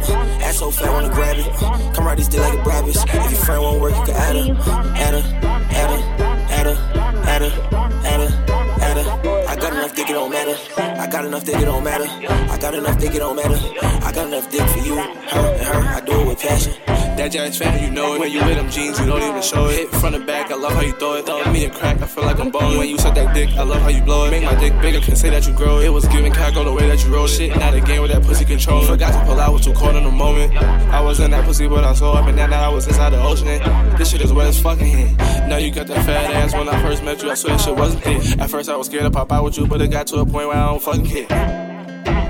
Ass 0.44 0.60
so 0.60 0.72
fat, 0.72 0.94
wanna 0.94 1.14
grab 1.14 1.36
it. 1.38 1.94
Come 1.94 2.06
right 2.06 2.18
this 2.18 2.30
dick 2.30 2.40
like 2.40 2.54
a 2.54 2.64
Brabus. 2.64 3.04
If 3.04 3.32
your 3.32 3.42
friend 3.42 3.62
won't 3.62 3.82
work, 3.82 3.96
you 3.98 4.06
can 4.06 4.16
add 4.16 4.36
her. 4.38 4.54
Add 4.96 5.14
her. 5.14 5.40
Add 5.44 5.90
her. 5.92 6.24
Add 6.52 6.66
her. 6.68 6.78
Add 7.28 7.42
her. 7.42 7.44
Add 7.44 7.52
her. 7.52 7.73
It 10.14 10.16
don't 10.16 10.32
matter. 10.32 10.56
I 10.78 11.08
got 11.08 11.26
enough 11.26 11.44
dick, 11.44 11.56
it 11.56 11.66
don't 11.66 11.84
matter. 11.84 12.06
I 12.06 12.58
got 12.60 12.76
enough 12.76 13.00
dick, 13.00 13.16
it 13.16 13.20
don't 13.20 13.36
matter. 13.36 13.58
I 14.06 14.12
got 14.12 14.28
enough 14.28 14.52
dick 14.52 14.68
for 14.70 14.80
you, 14.80 14.96
her, 14.96 15.54
and 15.56 15.66
her. 15.66 15.96
I 15.96 16.02
do 16.02 16.22
it 16.22 16.28
with 16.28 16.40
passion. 16.40 17.03
That 17.18 17.32
jazz 17.32 17.58
fat, 17.58 17.80
you 17.80 17.92
know 17.92 18.16
it. 18.16 18.20
When 18.20 18.32
you 18.32 18.42
wear 18.42 18.56
them 18.56 18.70
jeans, 18.70 19.00
you 19.00 19.06
don't 19.06 19.22
even 19.22 19.42
show 19.42 19.68
it. 19.68 19.78
Hit 19.78 19.90
front 19.90 20.16
and 20.16 20.26
back, 20.26 20.52
I 20.52 20.56
love 20.56 20.74
how 20.74 20.82
you 20.82 20.94
throw 20.94 21.14
it. 21.14 21.26
Throw 21.26 21.52
me 21.52 21.66
a 21.66 21.70
crack, 21.70 22.02
I 22.02 22.08
feel 22.08 22.24
like 22.24 22.40
I'm 22.40 22.50
bowling. 22.50 22.78
When 22.80 22.90
you 22.90 22.98
suck 22.98 23.14
that 23.16 23.34
dick, 23.36 23.50
I 23.52 23.64
love 23.64 23.82
how 23.82 23.90
you 23.90 24.02
blow 24.02 24.26
it. 24.26 24.32
Make 24.32 24.44
my 24.44 24.56
dick 24.56 24.74
bigger, 24.82 25.00
can 25.00 25.16
say 25.16 25.30
that 25.30 25.48
you 25.48 25.54
grow 25.54 25.80
it. 25.80 25.86
It 25.86 25.90
was 25.90 26.08
giving 26.08 26.34
cago 26.34 26.64
the 26.64 26.74
way 26.74 26.88
that 26.88 27.04
you 27.06 27.14
roll 27.14 27.28
shit. 27.28 27.56
Not 27.56 27.74
a 27.76 27.82
game 27.82 28.02
with 28.02 28.12
that 28.12 28.24
pussy 28.24 28.46
control. 28.46 28.84
Forgot 28.84 29.14
to 29.14 29.26
pull 29.26 29.40
out, 29.40 29.54
was 29.54 29.64
too 29.64 29.74
cold 29.74 29.96
in 29.96 30.04
the 30.04 30.12
moment. 30.12 30.56
I 30.58 31.02
was 31.02 31.20
in 31.20 31.32
that 31.32 31.46
pussy, 31.46 31.68
but 31.68 31.84
I 31.84 31.94
saw 31.94 32.14
up 32.14 32.28
and 32.28 32.38
that 32.38 32.52
I 32.52 32.68
was 32.70 32.88
inside 32.88 33.12
the 33.12 33.22
ocean. 33.22 33.48
This 33.98 34.10
shit 34.10 34.22
is 34.22 34.34
wet 34.34 34.48
as 34.48 34.60
fucking 34.60 34.86
here. 34.86 35.16
Now 35.48 35.58
you 35.58 35.72
got 35.72 35.88
that 35.88 36.06
fat 36.06 36.34
ass. 36.34 36.54
When 36.54 36.68
I 36.68 36.82
first 36.82 37.04
met 37.04 37.22
you, 37.22 37.30
I 37.30 37.36
swear 37.36 37.56
that 37.56 37.64
shit 37.64 37.76
wasn't 37.76 38.04
there. 38.04 38.44
At 38.44 38.50
first 38.50 38.70
I 38.70 38.76
was 38.76 38.88
scared 38.88 39.04
to 39.04 39.12
pop 39.12 39.32
out 39.32 39.44
with 39.44 39.58
you, 39.58 39.68
but 39.68 39.82
it 39.82 39.90
got 39.92 40.08
to 40.08 40.18
a 40.18 40.26
point 40.26 40.48
where 40.48 40.58
I 40.58 40.66
don't 40.66 40.82
fucking 40.82 41.06
care. 41.06 41.63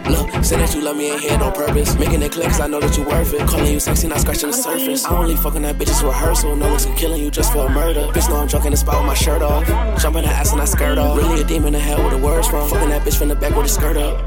Look, 0.09 0.43
say 0.43 0.57
that 0.57 0.73
you 0.75 0.81
love 0.81 0.97
me 0.97 1.11
and 1.11 1.21
head 1.21 1.41
on 1.41 1.53
purpose. 1.53 1.97
Making 1.97 2.21
it 2.23 2.31
clear 2.33 2.47
cause 2.47 2.59
I 2.59 2.67
know 2.67 2.79
that 2.79 2.97
you're 2.97 3.07
worth 3.07 3.33
it. 3.33 3.47
Calling 3.47 3.73
you 3.73 3.79
sexy, 3.79 4.07
not 4.07 4.19
scratching 4.19 4.51
the 4.51 4.57
surface. 4.57 5.05
I 5.05 5.17
only 5.17 5.35
fucking 5.35 5.61
that 5.61 5.77
bitch 5.77 5.89
is 5.89 6.03
rehearsal. 6.03 6.55
No 6.55 6.75
at 6.75 6.97
killing 6.97 7.23
you 7.23 7.31
just 7.31 7.53
for 7.53 7.67
a 7.67 7.69
murder. 7.69 8.01
Bitch, 8.11 8.29
know 8.29 8.37
I'm 8.37 8.47
drunk 8.47 8.65
in 8.65 8.71
the 8.71 8.77
spot 8.77 8.97
with 8.99 9.07
my 9.07 9.13
shirt 9.13 9.41
off. 9.41 9.65
Jumping 10.01 10.23
her 10.23 10.31
ass 10.31 10.51
and 10.51 10.61
I 10.61 10.65
skirt 10.65 10.97
off. 10.97 11.17
Really 11.17 11.41
a 11.41 11.43
demon 11.45 11.73
in 11.73 11.81
hell 11.81 12.03
with 12.03 12.11
the 12.11 12.17
words 12.17 12.47
from. 12.47 12.69
Fucking 12.69 12.89
that 12.89 13.03
bitch 13.03 13.17
from 13.17 13.29
the 13.29 13.35
back 13.35 13.55
with 13.55 13.65
a 13.65 13.69
skirt 13.69 13.95
up. 13.97 14.25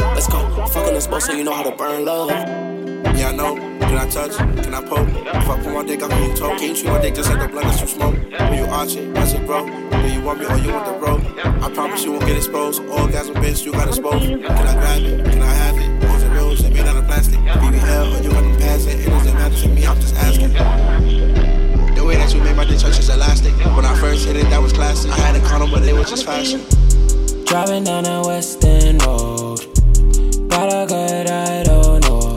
Let's 0.00 0.26
go. 0.26 0.66
Fucking 0.66 0.94
this 0.94 1.06
boat 1.06 1.22
so 1.22 1.32
you 1.32 1.44
know 1.44 1.54
how 1.54 1.62
to 1.62 1.74
burn 1.74 2.04
love. 2.04 2.30
Yeah, 2.30 3.28
I 3.28 3.32
know. 3.32 3.56
Can 3.56 3.96
I 3.96 4.08
touch? 4.08 4.36
Can 4.36 4.74
I 4.74 4.82
poke? 4.82 5.08
If 5.08 5.48
I 5.48 5.62
put 5.62 5.72
my 5.72 5.84
dick 5.84 6.02
out 6.02 6.12
on 6.12 6.22
your 6.22 6.36
toe, 6.36 6.56
can 6.56 6.68
you 6.68 6.74
treat 6.74 6.86
my 6.86 7.00
dick 7.00 7.14
just 7.14 7.30
like 7.30 7.40
the 7.40 7.48
blunt 7.48 7.66
that 7.66 7.80
you 7.80 7.86
smoke? 7.86 8.14
When 8.14 8.54
you 8.54 8.64
arch 8.66 8.96
it, 8.96 9.14
that's 9.14 9.32
it, 9.32 9.46
bro. 9.46 9.89
Do 10.02 10.08
you 10.08 10.22
want 10.22 10.40
me 10.40 10.46
or 10.46 10.56
you 10.58 10.72
want 10.72 10.86
the? 10.86 11.00
I 11.62 11.70
promise 11.72 12.04
you 12.04 12.12
won't 12.12 12.26
get 12.26 12.36
exposed. 12.36 12.82
Orgasm, 12.82 13.34
bitch, 13.36 13.64
you 13.64 13.72
got 13.72 13.88
exposed. 13.88 14.26
Can 14.26 14.44
I 14.44 14.74
grab 14.74 15.02
it? 15.02 15.24
Can 15.24 15.42
I 15.42 15.52
have 15.52 15.76
it? 15.76 15.90
It 16.64 16.72
made 16.72 16.86
out 16.86 16.96
of 16.96 17.06
plastic. 17.06 17.38
BBL, 17.38 18.18
or 18.18 18.22
you 18.22 18.30
want 18.32 18.46
them 18.46 18.58
pass 18.58 18.86
it? 18.86 19.00
It 19.00 19.10
doesn't 19.10 19.34
matter 19.34 19.56
to 19.56 19.68
me, 19.68 19.86
I'm 19.86 20.00
just 20.00 20.14
asking. 20.16 20.52
Way 22.10 22.16
that 22.16 22.34
you 22.34 22.40
made 22.42 22.56
my 22.56 22.64
dick 22.64 22.78
touch 22.80 22.98
is 22.98 23.08
elastic. 23.08 23.54
When 23.76 23.84
I 23.84 23.94
first 24.00 24.26
hit 24.26 24.34
it, 24.34 24.50
that 24.50 24.60
was 24.60 24.72
classic. 24.72 25.12
I 25.12 25.16
had 25.16 25.36
a 25.36 25.40
condom, 25.46 25.70
but 25.70 25.84
it 25.84 25.92
was 25.92 26.10
just 26.10 26.24
fashion. 26.24 26.60
Driving 27.44 27.84
down 27.84 28.04
a 28.04 28.22
Western 28.26 28.98
Road. 28.98 29.60
Got 30.48 30.72
a 30.72 30.86
good 30.88 31.26
I 31.28 31.62
don't 31.62 32.00
know. 32.02 32.36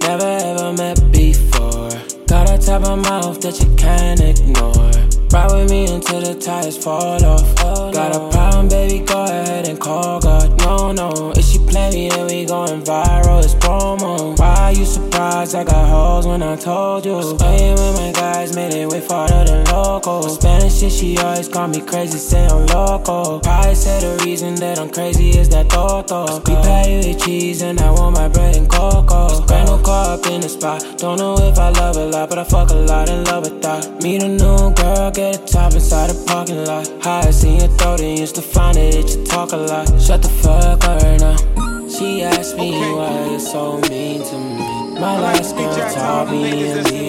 Never 0.00 0.26
ever 0.26 0.72
met 0.72 1.12
before. 1.12 1.90
Got 2.26 2.50
a 2.50 2.58
type 2.58 2.82
of 2.82 2.98
mouth 2.98 3.40
that 3.42 3.60
you 3.60 3.72
can't 3.76 4.18
ignore. 4.18 4.97
Ride 5.30 5.52
with 5.52 5.70
me 5.70 5.86
until 5.86 6.20
the 6.22 6.34
tires 6.40 6.82
fall 6.82 7.22
off. 7.22 7.54
Got 7.92 8.16
a 8.16 8.30
problem, 8.30 8.68
baby, 8.68 9.04
go 9.04 9.24
ahead 9.24 9.68
and 9.68 9.78
call 9.78 10.20
God. 10.20 10.58
No, 10.60 10.92
no, 10.92 11.34
she 11.34 11.57
play 11.68 11.90
me, 11.90 12.08
then 12.08 12.26
we 12.26 12.44
going 12.44 12.82
viral. 12.82 13.42
It's 13.42 13.54
promo. 13.54 14.38
Why 14.38 14.74
you 14.76 14.84
surprised? 14.84 15.54
I 15.54 15.64
got 15.64 15.88
hoes 15.88 16.26
when 16.26 16.42
I 16.42 16.56
told 16.56 17.04
you. 17.06 17.20
Playing 17.38 17.74
with 17.74 17.94
my 17.96 18.12
guys 18.12 18.54
made 18.54 18.74
it 18.74 18.88
way 18.88 19.00
farther 19.00 19.44
than 19.44 19.64
local. 19.66 20.22
Spanish 20.28 20.78
shit, 20.80 20.92
she 20.92 21.18
always 21.18 21.48
call 21.48 21.68
me 21.68 21.80
crazy, 21.80 22.18
say 22.18 22.46
I'm 22.46 22.66
local. 22.66 23.40
Probably 23.40 23.74
say 23.74 24.00
the 24.00 24.22
reason 24.24 24.54
that 24.56 24.78
I'm 24.78 24.90
crazy 24.90 25.30
is 25.30 25.48
that 25.50 25.68
toto. 25.68 26.40
We 26.46 26.54
pay 26.62 26.96
with 26.98 27.24
cheese 27.24 27.62
and 27.62 27.80
I 27.80 27.90
want 27.90 28.16
my 28.16 28.28
bread 28.28 28.56
and 28.56 28.68
cocoa. 28.68 29.44
Brand 29.46 29.68
new 29.68 29.82
car 29.82 30.14
up 30.14 30.26
in 30.26 30.40
the 30.40 30.48
spot. 30.48 30.84
Don't 30.98 31.18
know 31.18 31.36
if 31.38 31.58
I 31.58 31.70
love 31.70 31.96
a 31.96 32.06
lot, 32.06 32.28
but 32.28 32.38
I 32.38 32.44
fuck 32.44 32.70
a 32.70 32.74
lot 32.74 33.08
in 33.08 33.24
love 33.24 33.44
with 33.44 33.62
that. 33.62 34.02
Meet 34.02 34.22
a 34.22 34.28
new 34.28 34.72
girl, 34.74 35.10
get 35.10 35.36
a 35.36 35.46
top 35.46 35.72
inside 35.74 36.10
the 36.10 36.24
parking 36.26 36.64
lot. 36.64 36.88
High, 37.02 37.30
seen 37.30 37.60
your 37.60 37.68
throat 37.76 38.00
and 38.00 38.18
used 38.18 38.34
to 38.36 38.42
find 38.42 38.76
it, 38.76 39.16
you 39.16 39.24
talk 39.24 39.52
a 39.52 39.56
lot. 39.56 39.86
Shut 40.00 40.22
the 40.22 40.28
fuck 40.28 40.84
up 40.84 41.02
right 41.02 41.20
now. 41.20 41.67
She 41.98 42.22
asked 42.22 42.56
me 42.56 42.70
why 42.94 43.10
you're 43.28 43.40
so 43.40 43.80
mean 43.90 44.22
to 44.22 44.38
me. 44.38 45.00
My 45.00 45.18
last 45.18 45.56
girl 45.56 45.74
taught 45.92 46.30
me 46.30 46.70
illegally. 46.70 47.08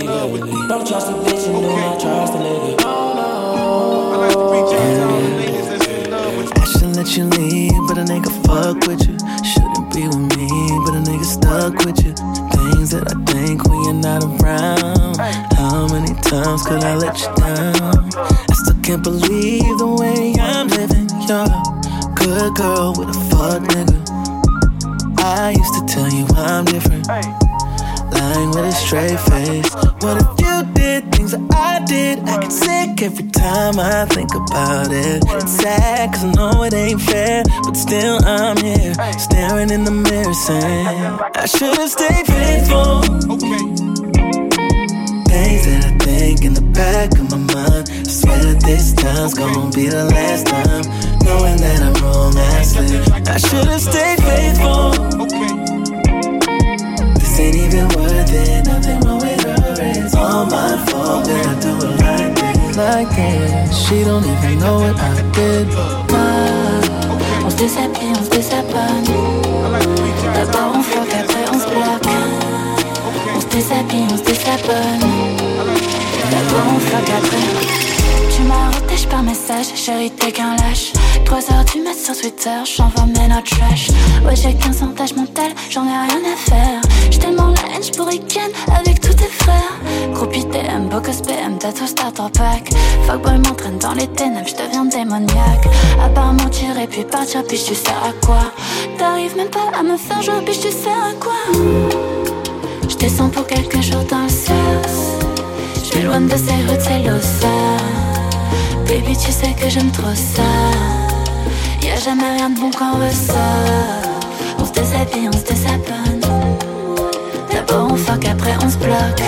Don't 0.68 0.88
trust 0.88 1.12
a 1.12 1.14
bitch, 1.14 1.46
you 1.46 1.62
do 1.62 1.70
not 1.78 2.00
trust 2.02 2.34
a 2.34 2.38
nigga. 2.38 2.76
I 6.56 6.66
should 6.66 6.96
let 6.96 7.16
you 7.16 7.26
leave, 7.26 7.78
but 7.88 8.00
a 8.00 8.04
nigga 8.04 8.32
fuck 8.48 8.88
with 8.88 9.08
you. 9.08 9.16
Shouldn't 9.46 9.94
be 9.94 10.08
with 10.08 10.26
me, 10.36 10.50
but 10.84 10.96
a 10.96 11.02
nigga 11.06 11.24
stuck 11.24 11.86
with 11.86 12.04
you. 12.04 12.16
Things 12.58 12.90
that 12.90 13.14
I 13.14 13.32
think 13.32 13.66
when 13.70 13.84
you're 13.84 13.94
not 13.94 14.24
around. 14.42 15.18
How 15.54 15.88
many 15.94 16.16
times 16.22 16.66
could 16.66 16.84
I 16.84 16.96
let 16.96 17.16
you 17.20 17.30
down? 17.36 18.10
I 18.18 18.54
still 18.54 18.82
can't 18.82 19.04
believe 19.04 19.78
the 19.78 19.86
way 19.86 20.34
I'm 20.42 20.68
living. 20.68 21.08
You're 21.28 21.46
a 21.46 22.16
good 22.16 22.56
girl 22.56 22.96
with 22.98 23.10
a 23.10 23.20
fuck 23.30 23.62
nigga. 23.70 23.99
I 25.22 25.52
used 25.52 25.74
to 25.76 25.86
tell 25.86 26.10
you 26.10 26.26
I'm 26.36 26.66
different. 26.66 27.08
Lying 27.08 28.50
with 28.50 28.66
a 28.66 28.72
straight 28.72 29.20
face. 29.20 29.74
What 30.02 30.22
if 30.22 30.30
you 30.40 30.74
did 30.74 31.12
things 31.12 31.32
that 31.32 31.42
I 31.54 31.84
did? 31.86 32.20
I 32.20 32.40
get 32.40 32.52
sick 32.52 33.02
every 33.02 33.30
time 33.30 33.80
I 33.80 34.06
think 34.06 34.34
about 34.34 34.92
it. 34.92 35.24
It's 35.28 35.52
sad 35.52 36.14
cause 36.14 36.24
I 36.24 36.32
know 36.32 36.64
it 36.64 36.74
ain't 36.74 37.02
fair. 37.02 37.44
But 37.64 37.76
still 37.76 38.24
I'm 38.26 38.58
here, 38.58 38.94
staring 39.20 39.70
in 39.72 39.84
the 39.84 39.92
mirror 39.92 40.34
saying, 40.34 41.20
I 41.36 41.46
should've 41.46 41.90
stayed 41.90 42.26
faithful. 42.26 43.99
Things 45.30 45.66
that 45.68 45.86
I 45.86 45.92
think 46.04 46.44
in 46.44 46.54
the 46.56 46.66
back 46.74 47.12
of 47.14 47.30
my 47.30 47.38
mind. 47.54 47.90
I 47.90 48.04
swear 48.04 48.40
that 48.40 48.62
this 48.66 48.94
time's 48.94 49.34
gonna 49.36 49.70
be 49.72 49.88
the 49.88 50.06
last 50.06 50.48
time. 50.48 50.84
Knowing 51.22 51.58
that 51.58 51.80
I'm 51.86 51.94
wrong, 52.02 52.36
I 52.36 52.64
slip. 52.64 53.06
I 53.30 53.38
should've 53.38 53.80
stayed 53.80 54.20
faithful. 54.26 54.92
This 57.20 57.40
ain't 57.40 57.56
even 57.56 57.88
worth 57.94 58.34
it. 58.34 58.66
Nothing 58.66 59.00
wrong 59.06 59.20
with 59.22 59.44
her. 59.46 59.76
It's 60.02 60.16
all 60.16 60.46
my 60.46 60.78
fault 60.90 61.26
that 61.26 61.46
I 61.46 61.56
do 61.62 61.78
it 61.78 61.96
like 62.02 62.34
this. 62.34 62.78
Like 62.78 63.10
this. 63.16 63.88
She 63.88 64.04
don't 64.04 64.26
even 64.26 64.58
know 64.60 64.80
what 64.82 64.98
I 64.98 65.14
did. 65.38 65.68
On 67.46 67.50
se 67.52 67.58
déshabille, 67.58 68.18
on 68.18 68.24
se 68.24 68.30
désabonne. 68.30 69.06
D'abord 70.34 70.62
on 70.66 70.69
déshabille, 73.60 74.06
on 74.12 74.18
se 74.18 74.24
désabonne. 74.24 75.00
D'abord 76.32 76.66
on 76.76 76.80
fuck, 76.80 77.10
après. 77.18 77.38
Tu 78.34 78.42
retèche 78.82 79.08
par 79.08 79.24
message, 79.24 79.68
chérie 79.76 80.12
t'es 80.12 80.32
qu'un 80.32 80.56
lâche. 80.56 80.94
3 81.26 81.38
heures 81.38 81.66
du 81.66 81.82
mat 81.82 81.94
sur 81.94 82.18
Twitter, 82.18 82.60
j'envoie 82.64 83.06
mes 83.06 83.28
notes 83.28 83.46
trash. 83.46 83.90
Ouais 84.26 84.36
j'ai 84.36 84.54
15 84.54 84.84
ans 84.84 84.94
d'âge 84.96 85.14
mental, 85.14 85.52
j'en 85.70 85.84
ai 85.84 85.90
rien 85.90 86.22
à 86.34 86.50
faire. 86.50 86.82
J'ai 87.12 87.20
tellement 87.20 87.48
la 87.48 87.76
haine, 87.76 87.84
j'pourrais 87.84 88.20
ken 88.20 88.50
avec 88.74 89.02
tous 89.02 89.14
tes 89.14 89.32
frères. 89.42 89.76
Groupie 90.14 90.46
TM, 90.46 90.88
Bocos 90.90 91.22
PM, 91.26 91.58
tattoo 91.58 91.86
starter 91.86 92.24
pack 92.38 92.70
Fuckboy 93.06 93.38
m'entraîne 93.40 93.78
dans 93.78 93.94
les 93.94 94.08
ténèbres, 94.08 94.48
j'deviens 94.48 94.86
démoniaque. 94.86 95.68
À 96.04 96.10
part 96.10 96.34
mentir 96.34 96.80
et 96.80 96.88
puis 96.88 97.04
partir, 97.04 97.44
puis 97.44 97.58
tu 97.58 97.76
sers 97.76 98.04
à 98.04 98.26
quoi? 98.26 98.54
T'arrives 98.98 99.36
même 99.36 99.50
pas 99.50 99.78
à 99.78 99.84
me 99.84 99.98
faire 99.98 100.22
jouer, 100.22 100.42
puis 100.46 100.58
tu 100.58 100.72
sers 100.72 100.92
à 100.92 101.14
quoi? 101.20 102.19
Pour 103.28 103.46
quelques 103.46 103.82
jours 103.82 104.04
dans 104.10 104.24
le 104.24 104.30
sauce 104.30 105.20
J'vais 105.84 106.04
loin 106.04 106.22
de 106.22 106.30
ces 106.30 106.54
rues 106.68 106.78
de 106.78 106.82
Celosa 106.82 107.48
Baby, 108.88 109.16
tu 109.18 109.32
sais 109.32 109.54
que 109.54 109.70
j'aime 109.70 109.92
trop 109.92 110.16
ça. 110.16 110.42
Y'a 111.84 111.96
jamais 111.98 112.38
rien 112.38 112.50
de 112.50 112.60
bon 112.60 112.72
quand 112.72 112.94
on 112.96 112.98
veut 112.98 113.12
ça. 113.12 113.34
On 114.58 114.66
se 114.66 114.72
déshabille, 114.72 115.28
on 115.28 115.38
se 115.38 115.44
désabonne. 115.44 116.22
D'abord 117.52 117.90
on 117.92 117.96
fuck, 117.96 118.26
après 118.26 118.56
on 118.64 118.70
se 118.70 118.78
bloque. 118.78 119.22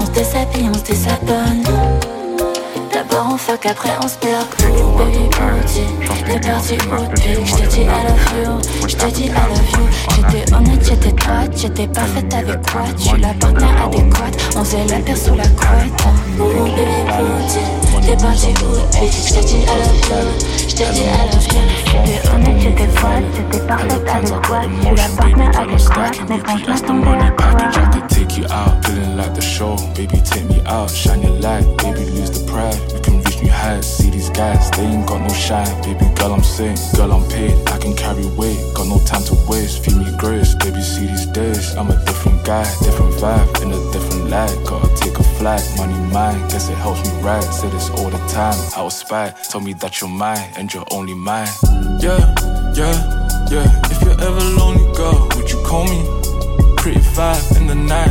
On 0.00 0.04
se 0.06 0.10
déshabille, 0.10 0.70
on 0.70 0.74
se 0.74 0.82
désabonne. 0.82 1.62
D'abord 2.92 3.28
on 3.32 3.36
fuck, 3.36 3.64
après 3.66 3.90
on 4.02 4.08
se 4.08 4.18
bloque. 4.18 4.56
Baby, 4.98 5.28
booty, 5.30 5.84
t'es 6.26 6.40
parti 6.40 6.74
où 6.74 7.10
depuis 7.10 7.46
J't'ai 7.46 7.66
dit 7.68 7.82
I 7.82 7.86
love 7.86 8.28
you, 8.44 8.88
j't'ai 8.88 9.10
dit 9.12 9.26
I 9.26 9.28
love 9.28 9.70
you. 9.74 9.86
J'étais 10.16 10.52
honnête, 10.54 10.84
j'étais 10.84 11.12
droite, 11.12 11.41
j'étais 11.62 11.86
parfaite 11.86 12.34
avec 12.34 12.60
quoi 12.62 12.82
Tu 12.98 13.16
la 13.18 13.28
partenaire 13.34 13.86
adéquate, 13.86 14.36
on 14.56 14.64
faisait 14.64 14.84
la 14.86 14.98
paire 14.98 15.16
sous 15.16 15.36
la 15.36 15.46
couette. 15.46 15.92
Baby, 18.02 18.16
booty, 18.16 18.16
t'es 18.16 18.16
parti 18.16 18.48
où 18.64 18.74
depuis 18.74 19.22
J't'ai 19.26 19.40
dit 19.42 19.56
I 19.56 19.66
love 19.66 20.00
you, 20.10 20.68
j't'ai 20.68 20.84
dit 20.92 21.02
I 21.02 21.30
love 21.30 21.46
you. 21.46 21.62
J'étais 21.86 22.28
honnête, 22.34 22.60
j'étais 22.60 22.86
droite, 22.88 23.24
j'étais 23.36 23.66
parfaite 23.66 24.08
avec 24.08 24.46
quoi 24.46 24.60
Tu 24.82 24.94
la 24.94 25.08
partenaire 25.16 25.60
adéquate, 25.60 26.20
mais 26.28 26.38
franchement, 26.38 26.66
That's 26.66 26.82
the 26.82 26.92
money 26.92 27.30
package, 27.36 27.76
I 27.76 27.90
could 27.92 28.08
take 28.08 28.38
you 28.38 28.44
out, 28.50 28.84
feeling 28.84 29.16
like 29.16 29.34
the 29.34 29.42
show. 29.42 29.76
Baby, 29.94 30.20
take 30.22 30.44
me 30.48 30.60
out, 30.66 30.90
shine 30.90 31.22
your 31.22 31.38
light, 31.40 31.64
baby, 31.78 32.04
lose 32.10 32.30
the 32.30 32.44
pride. 32.50 32.76
We 32.92 33.00
can 33.00 33.22
reach 33.22 33.40
new 33.42 33.50
heights, 33.52 33.86
see 33.86 34.10
these 34.10 34.30
guys, 34.30 34.70
they 34.72 34.84
ain't 34.84 35.06
got 35.06 35.20
no 35.20 35.28
shine. 35.28 35.68
Baby, 35.82 36.06
girl, 36.16 36.32
I'm 36.34 36.42
sick, 36.42 36.76
girl, 36.96 37.12
I'm 37.12 37.28
paid, 37.28 37.54
I 37.68 37.78
can 37.78 37.94
carry 37.94 38.26
weight, 38.34 38.58
got 38.74 38.88
no 38.88 38.98
time 39.04 39.22
to 39.24 39.34
waste. 39.48 39.84
Feel 39.84 39.98
me 39.98 40.10
grace, 40.18 40.54
baby, 40.56 40.80
see 40.82 41.06
these 41.06 41.26
days. 41.26 41.74
I'm 41.76 41.90
a 41.90 42.04
different 42.04 42.44
guy, 42.44 42.64
different 42.82 43.14
vibe, 43.14 43.62
in 43.62 43.70
a 43.70 43.92
different 43.92 44.30
light. 44.30 44.56
Gotta 44.66 44.88
take 44.96 45.18
a 45.18 45.22
flight, 45.38 45.62
money 45.76 45.94
mine, 46.12 46.40
guess 46.48 46.68
it 46.68 46.78
helps 46.78 47.04
me 47.04 47.12
ride. 47.22 47.44
Say 47.52 47.68
this 47.70 47.90
all 47.98 48.10
the 48.10 48.18
time, 48.28 48.58
I 48.76 48.82
was 48.82 48.98
spy, 48.98 49.34
tell 49.50 49.60
me 49.60 49.72
that 49.74 50.00
you're 50.00 50.10
mine, 50.10 50.50
and 50.56 50.72
you're 50.72 50.86
only 50.90 51.14
mine. 51.14 51.48
Yeah, 52.00 52.18
yeah, 52.74 52.96
yeah. 53.50 53.68
If 53.90 54.02
you're 54.02 54.20
ever 54.20 54.44
lonely, 54.58 54.84
girl, 54.96 55.28
would 55.36 55.50
you 55.50 55.62
call 55.64 55.84
me? 55.84 56.02
Pretty 56.76 57.00
vibe 57.00 57.56
in 57.56 57.66
the 57.68 57.74
night, 57.74 58.01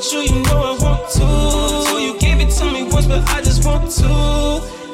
with 0.00 0.12
you, 0.12 0.20
you 0.20 0.42
know 0.44 0.60
I 0.62 0.78
want 0.82 1.10
to. 1.18 2.00
You 2.00 2.18
gave 2.18 2.40
it 2.40 2.50
to 2.58 2.64
me 2.72 2.84
once, 2.84 3.06
but 3.06 3.22
I 3.28 3.42
just 3.42 3.64
want 3.66 3.90
to. 4.00 4.08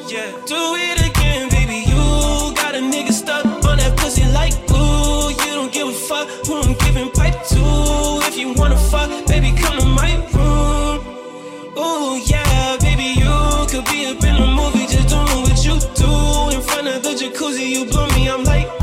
Yeah, 0.09 0.31
do 0.47 0.61
it 0.75 0.99
again, 1.09 1.49
baby. 1.51 1.85
You 1.87 2.55
got 2.55 2.75
a 2.75 2.79
nigga 2.79 3.13
stuck 3.13 3.45
on 3.45 3.79
that 3.79 3.97
pussy 3.99 4.25
like 4.33 4.55
glue. 4.67 5.31
You 5.31 5.53
don't 5.59 5.73
give 5.73 5.89
a 5.89 5.93
fuck 5.93 6.29
who 6.47 6.61
I'm 6.61 6.75
giving 6.79 7.11
pipe 7.11 7.39
to. 7.55 7.63
If 8.27 8.37
you 8.37 8.53
wanna 8.55 8.77
fuck, 8.77 9.11
baby, 9.27 9.53
come 9.57 9.79
to 9.79 9.87
my 9.87 10.13
room. 10.35 10.99
Ooh, 11.79 12.19
yeah, 12.25 12.77
baby, 12.81 13.15
you 13.23 13.67
could 13.71 13.85
be 13.87 14.07
up 14.07 14.23
in 14.25 14.35
a 14.35 14.47
movie 14.59 14.87
just 14.87 15.09
doing 15.09 15.43
what 15.47 15.59
you 15.65 15.79
do. 15.95 16.57
In 16.57 16.63
front 16.63 16.89
of 16.89 17.03
the 17.03 17.11
jacuzzi, 17.11 17.69
you 17.69 17.85
blow 17.85 18.09
me, 18.09 18.29
I'm 18.29 18.43
like, 18.45 18.76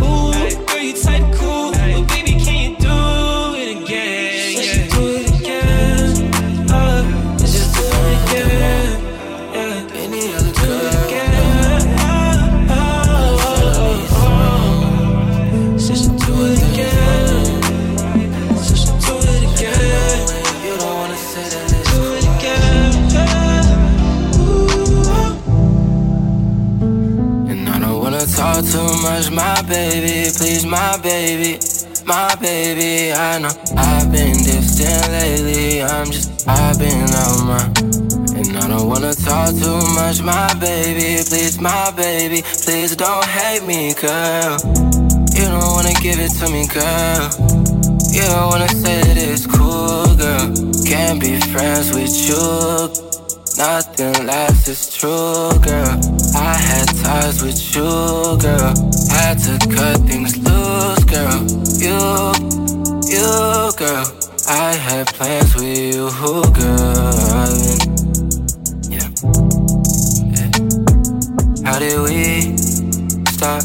much, 29.14 29.30
my 29.30 29.62
baby, 29.64 30.32
please, 30.36 30.66
my 30.66 30.98
baby, 30.98 31.60
my 32.06 32.36
baby. 32.36 33.14
I 33.14 33.40
know 33.40 33.54
I've 33.78 34.12
been 34.12 34.38
distant 34.44 35.08
lately, 35.12 35.84
I'm 35.84 36.08
just, 36.08 36.48
I've 36.48 36.80
been 36.80 37.10
out 37.22 37.40
my. 37.46 37.64
And 38.38 38.58
I 38.58 38.68
don't 38.68 38.88
wanna 38.88 39.14
talk 39.14 39.50
too 39.50 39.82
much, 39.94 40.22
my 40.22 40.54
baby, 40.60 41.22
please, 41.30 41.60
my 41.60 41.92
baby, 41.96 42.42
please 42.42 42.96
don't 42.96 43.26
hate 43.26 43.64
me, 43.64 43.94
girl. 43.94 44.58
You 45.38 45.46
don't 45.54 45.72
wanna 45.76 45.94
give 46.02 46.20
it 46.20 46.34
to 46.40 46.50
me, 46.50 46.66
girl. 46.68 47.24
You 48.16 48.24
don't 48.32 48.50
wanna 48.50 48.70
say 48.70 48.98
that 49.08 49.18
it's 49.18 49.46
cool, 49.46 50.10
girl. 50.16 50.46
Can't 50.86 51.20
be 51.20 51.40
friends 51.54 51.94
with 51.94 52.14
you. 52.28 52.44
Nothing 53.58 54.26
lasts, 54.26 54.68
it's 54.68 54.98
true, 54.98 55.52
girl. 55.62 56.23
I 56.36 56.56
had 56.56 56.88
ties 57.04 57.44
with 57.44 57.76
you, 57.76 57.84
girl. 58.38 58.74
Had 59.12 59.38
to 59.46 59.58
cut 59.70 59.98
things 60.08 60.36
loose, 60.38 61.04
girl. 61.06 61.46
You, 61.78 62.34
you, 63.08 63.72
girl. 63.78 64.06
I 64.48 64.74
had 64.74 65.08
plans 65.08 65.54
with 65.56 65.96
you, 65.96 66.10
girl. 66.54 67.54
Yeah. 68.90 69.10
yeah. 70.34 70.50
How 71.64 71.80
did 71.80 72.02
we 72.02 72.58
start? 73.32 73.64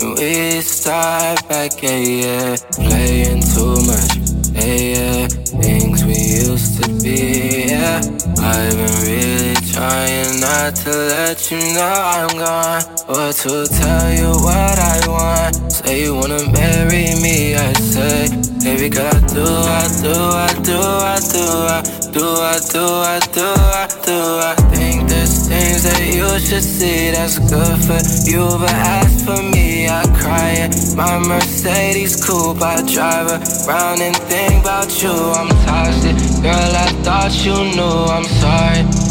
And 0.00 0.18
we 0.18 0.60
start 0.62 1.48
back, 1.48 1.82
yeah, 1.82 1.96
yeah. 1.96 2.56
Playing 2.72 3.42
too 3.42 3.76
much, 3.86 4.16
yeah, 4.52 4.74
yeah. 4.74 5.28
Things 5.28 6.04
we 6.04 6.14
used 6.14 6.82
to 6.82 6.88
be, 7.02 7.68
yeah. 7.68 8.00
I've 8.38 8.76
been 8.76 8.94
really 9.04 9.49
trying 9.80 10.40
not 10.40 10.76
to 10.76 10.90
let 10.90 11.50
you 11.50 11.56
know 11.72 11.88
I'm 11.88 12.36
gone. 12.36 12.82
Or 13.08 13.32
to 13.32 13.52
tell 13.64 14.08
you 14.12 14.30
what 14.44 14.76
I 14.76 14.98
want. 15.08 15.72
Say 15.72 16.04
you 16.04 16.14
wanna 16.16 16.44
marry 16.52 17.16
me, 17.24 17.54
I 17.56 17.72
say. 17.72 18.28
Baby, 18.60 18.90
girl, 18.90 19.08
I 19.08 19.16
do, 19.32 19.40
I 19.40 19.80
do, 20.04 20.16
I 20.36 20.52
do, 20.60 20.76
I 20.76 21.18
do, 21.32 21.44
I 21.64 21.80
do, 22.12 22.26
I 22.52 22.58
do, 22.60 22.84
I 23.14 23.20
do, 23.32 23.48
I 23.80 23.88
do, 24.04 24.18
I 24.52 24.54
think 24.68 25.08
there's 25.08 25.48
things 25.48 25.84
that 25.84 26.04
you 26.12 26.28
should 26.38 26.62
see 26.62 27.12
that's 27.12 27.38
good 27.38 27.78
for 27.80 28.00
you, 28.28 28.44
but 28.60 28.74
as 29.00 29.24
for 29.24 29.42
me, 29.42 29.88
I 29.88 30.04
cry 30.20 30.50
in 30.64 30.70
my 30.94 31.16
Mercedes 31.26 32.22
coupe. 32.22 32.60
I 32.60 32.82
drive 32.84 33.28
around 33.66 34.02
and 34.02 34.16
think 34.28 34.60
about 34.60 35.02
you. 35.02 35.16
I'm 35.38 35.48
toxic, 35.64 36.16
girl. 36.42 36.72
I 36.84 36.88
thought 37.00 37.32
you 37.46 37.56
knew. 37.74 37.96
I'm 38.12 38.28
sorry. 38.44 39.09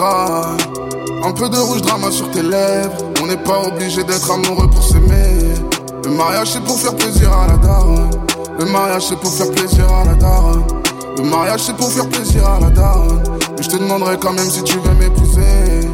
Un 0.00 1.32
peu 1.32 1.48
de 1.48 1.56
rouge 1.56 1.82
drama 1.82 2.12
sur 2.12 2.30
tes 2.30 2.42
lèvres. 2.42 2.92
On 3.20 3.26
n'est 3.26 3.42
pas 3.42 3.62
obligé 3.66 4.04
d'être 4.04 4.30
amoureux 4.30 4.68
pour 4.70 4.82
s'aimer. 4.82 5.54
Le 6.04 6.10
mariage 6.10 6.52
c'est 6.52 6.62
pour 6.62 6.78
faire 6.78 6.94
plaisir 6.94 7.32
à 7.32 7.48
la 7.48 7.56
daronne. 7.56 8.10
Le 8.60 8.64
mariage 8.66 9.06
c'est 9.08 9.18
pour 9.18 9.32
faire 9.32 9.50
plaisir 9.50 9.92
à 9.92 10.04
la 10.04 10.14
daronne. 10.14 10.62
Le 11.16 11.24
mariage 11.24 11.62
c'est 11.66 11.76
pour 11.76 11.90
faire 11.90 12.08
plaisir 12.08 12.48
à 12.48 12.60
la 12.60 12.70
daronne. 12.70 13.22
Mais 13.56 13.62
je 13.62 13.70
te 13.70 13.76
demanderai 13.76 14.18
quand 14.18 14.32
même 14.32 14.48
si 14.48 14.62
tu 14.62 14.78
veux 14.78 14.94
m'épouser. 14.94 15.88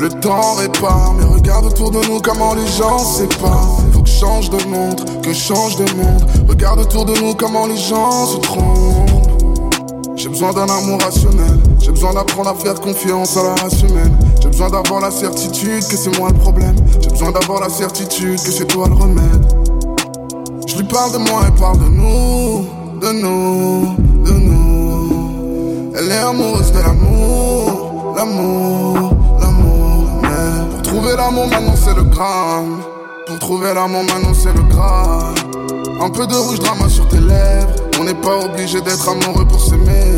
Le 0.00 0.08
temps 0.08 0.54
répare, 0.54 1.14
mais 1.16 1.24
regarde 1.24 1.66
autour 1.66 1.92
de 1.92 2.00
nous 2.08 2.20
comment 2.20 2.54
les 2.54 2.66
gens 2.66 2.98
séparent. 2.98 3.78
Faut 3.92 4.02
que 4.02 4.10
change 4.10 4.50
de 4.50 4.62
monde, 4.64 5.22
que 5.22 5.32
change 5.32 5.76
de 5.76 5.84
monde. 5.94 6.26
Regarde 6.48 6.80
autour 6.80 7.04
de 7.04 7.14
nous 7.20 7.34
comment 7.34 7.66
les 7.66 7.76
gens 7.76 8.26
se 8.26 8.38
trompent. 8.38 9.10
J'ai 10.16 10.28
besoin 10.28 10.52
d'un 10.52 10.68
amour 10.68 11.00
rationnel. 11.00 11.60
Besoin 12.06 12.22
d'apprendre 12.22 12.50
à 12.50 12.54
faire 12.54 12.80
confiance 12.80 13.36
à 13.36 13.42
la 13.42 13.54
race 13.54 13.82
humaine. 13.82 14.16
J'ai 14.40 14.46
besoin 14.46 14.70
d'avoir 14.70 15.00
la 15.00 15.10
certitude 15.10 15.84
que 15.88 15.96
c'est 15.96 16.16
moi 16.16 16.28
le 16.28 16.38
problème. 16.38 16.76
J'ai 17.00 17.10
besoin 17.10 17.32
d'avoir 17.32 17.60
la 17.60 17.68
certitude 17.68 18.40
que 18.40 18.52
c'est 18.52 18.66
toi 18.66 18.86
le 18.86 18.94
remède. 18.94 19.44
Je 20.68 20.76
lui 20.76 20.84
parle 20.84 21.10
de 21.14 21.18
moi, 21.18 21.40
elle 21.44 21.54
parle 21.54 21.78
de 21.78 21.88
nous, 21.88 22.64
de 23.00 23.10
nous, 23.10 23.96
de 24.24 24.30
nous. 24.30 25.92
Elle 25.96 26.12
est 26.12 26.18
amoureuse 26.18 26.70
de 26.70 26.78
l'amour, 26.78 28.14
l'amour, 28.16 29.10
l'amour. 29.40 30.22
Pour 30.70 30.82
trouver 30.82 31.16
l'amour 31.16 31.48
maintenant 31.48 31.74
c'est 31.74 31.94
le 31.94 32.04
gramme. 32.04 32.82
Pour 33.26 33.38
trouver 33.40 33.74
l'amour 33.74 34.04
maintenant 34.04 34.32
c'est 34.32 34.54
le 34.54 34.62
graal. 34.62 35.34
Un 36.00 36.10
peu 36.10 36.24
de 36.24 36.36
rouge 36.36 36.60
drama 36.60 36.88
sur 36.88 37.08
tes 37.08 37.18
lèvres. 37.18 37.66
On 37.98 38.04
n'est 38.04 38.14
pas 38.14 38.38
obligé 38.44 38.80
d'être 38.80 39.08
amoureux 39.08 39.44
pour 39.48 39.60
s'aimer. 39.60 40.15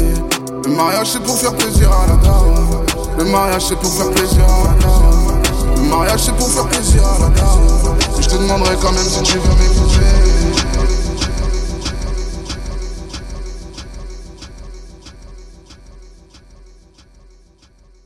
Le 0.69 0.75
mariage 0.75 1.13
c'est 1.13 1.23
pour 1.23 1.39
faire 1.39 1.55
plaisir 1.55 1.91
à 1.91 2.07
la 2.07 2.17
dame. 2.17 2.85
Le 3.17 3.25
mariage 3.25 3.65
c'est 3.69 3.77
pour 3.77 3.91
faire 3.91 4.11
plaisir 4.11 4.45
à 4.45 4.65
la 4.65 4.75
dame. 4.79 5.43
Le 5.77 5.83
mariage 5.83 6.25
c'est 6.25 6.37
pour 6.37 6.51
faire 6.51 6.67
plaisir 6.67 7.03
à 7.07 7.19
la 7.21 7.29
dame. 7.31 7.97
Et 8.19 8.23
je 8.23 8.29
te 8.29 8.35
demanderai 8.35 8.77
quand 8.77 8.93
même 8.93 9.03
si 9.03 9.23
tu 9.23 9.39
veux 9.39 9.49
m'épouser. 9.49 10.98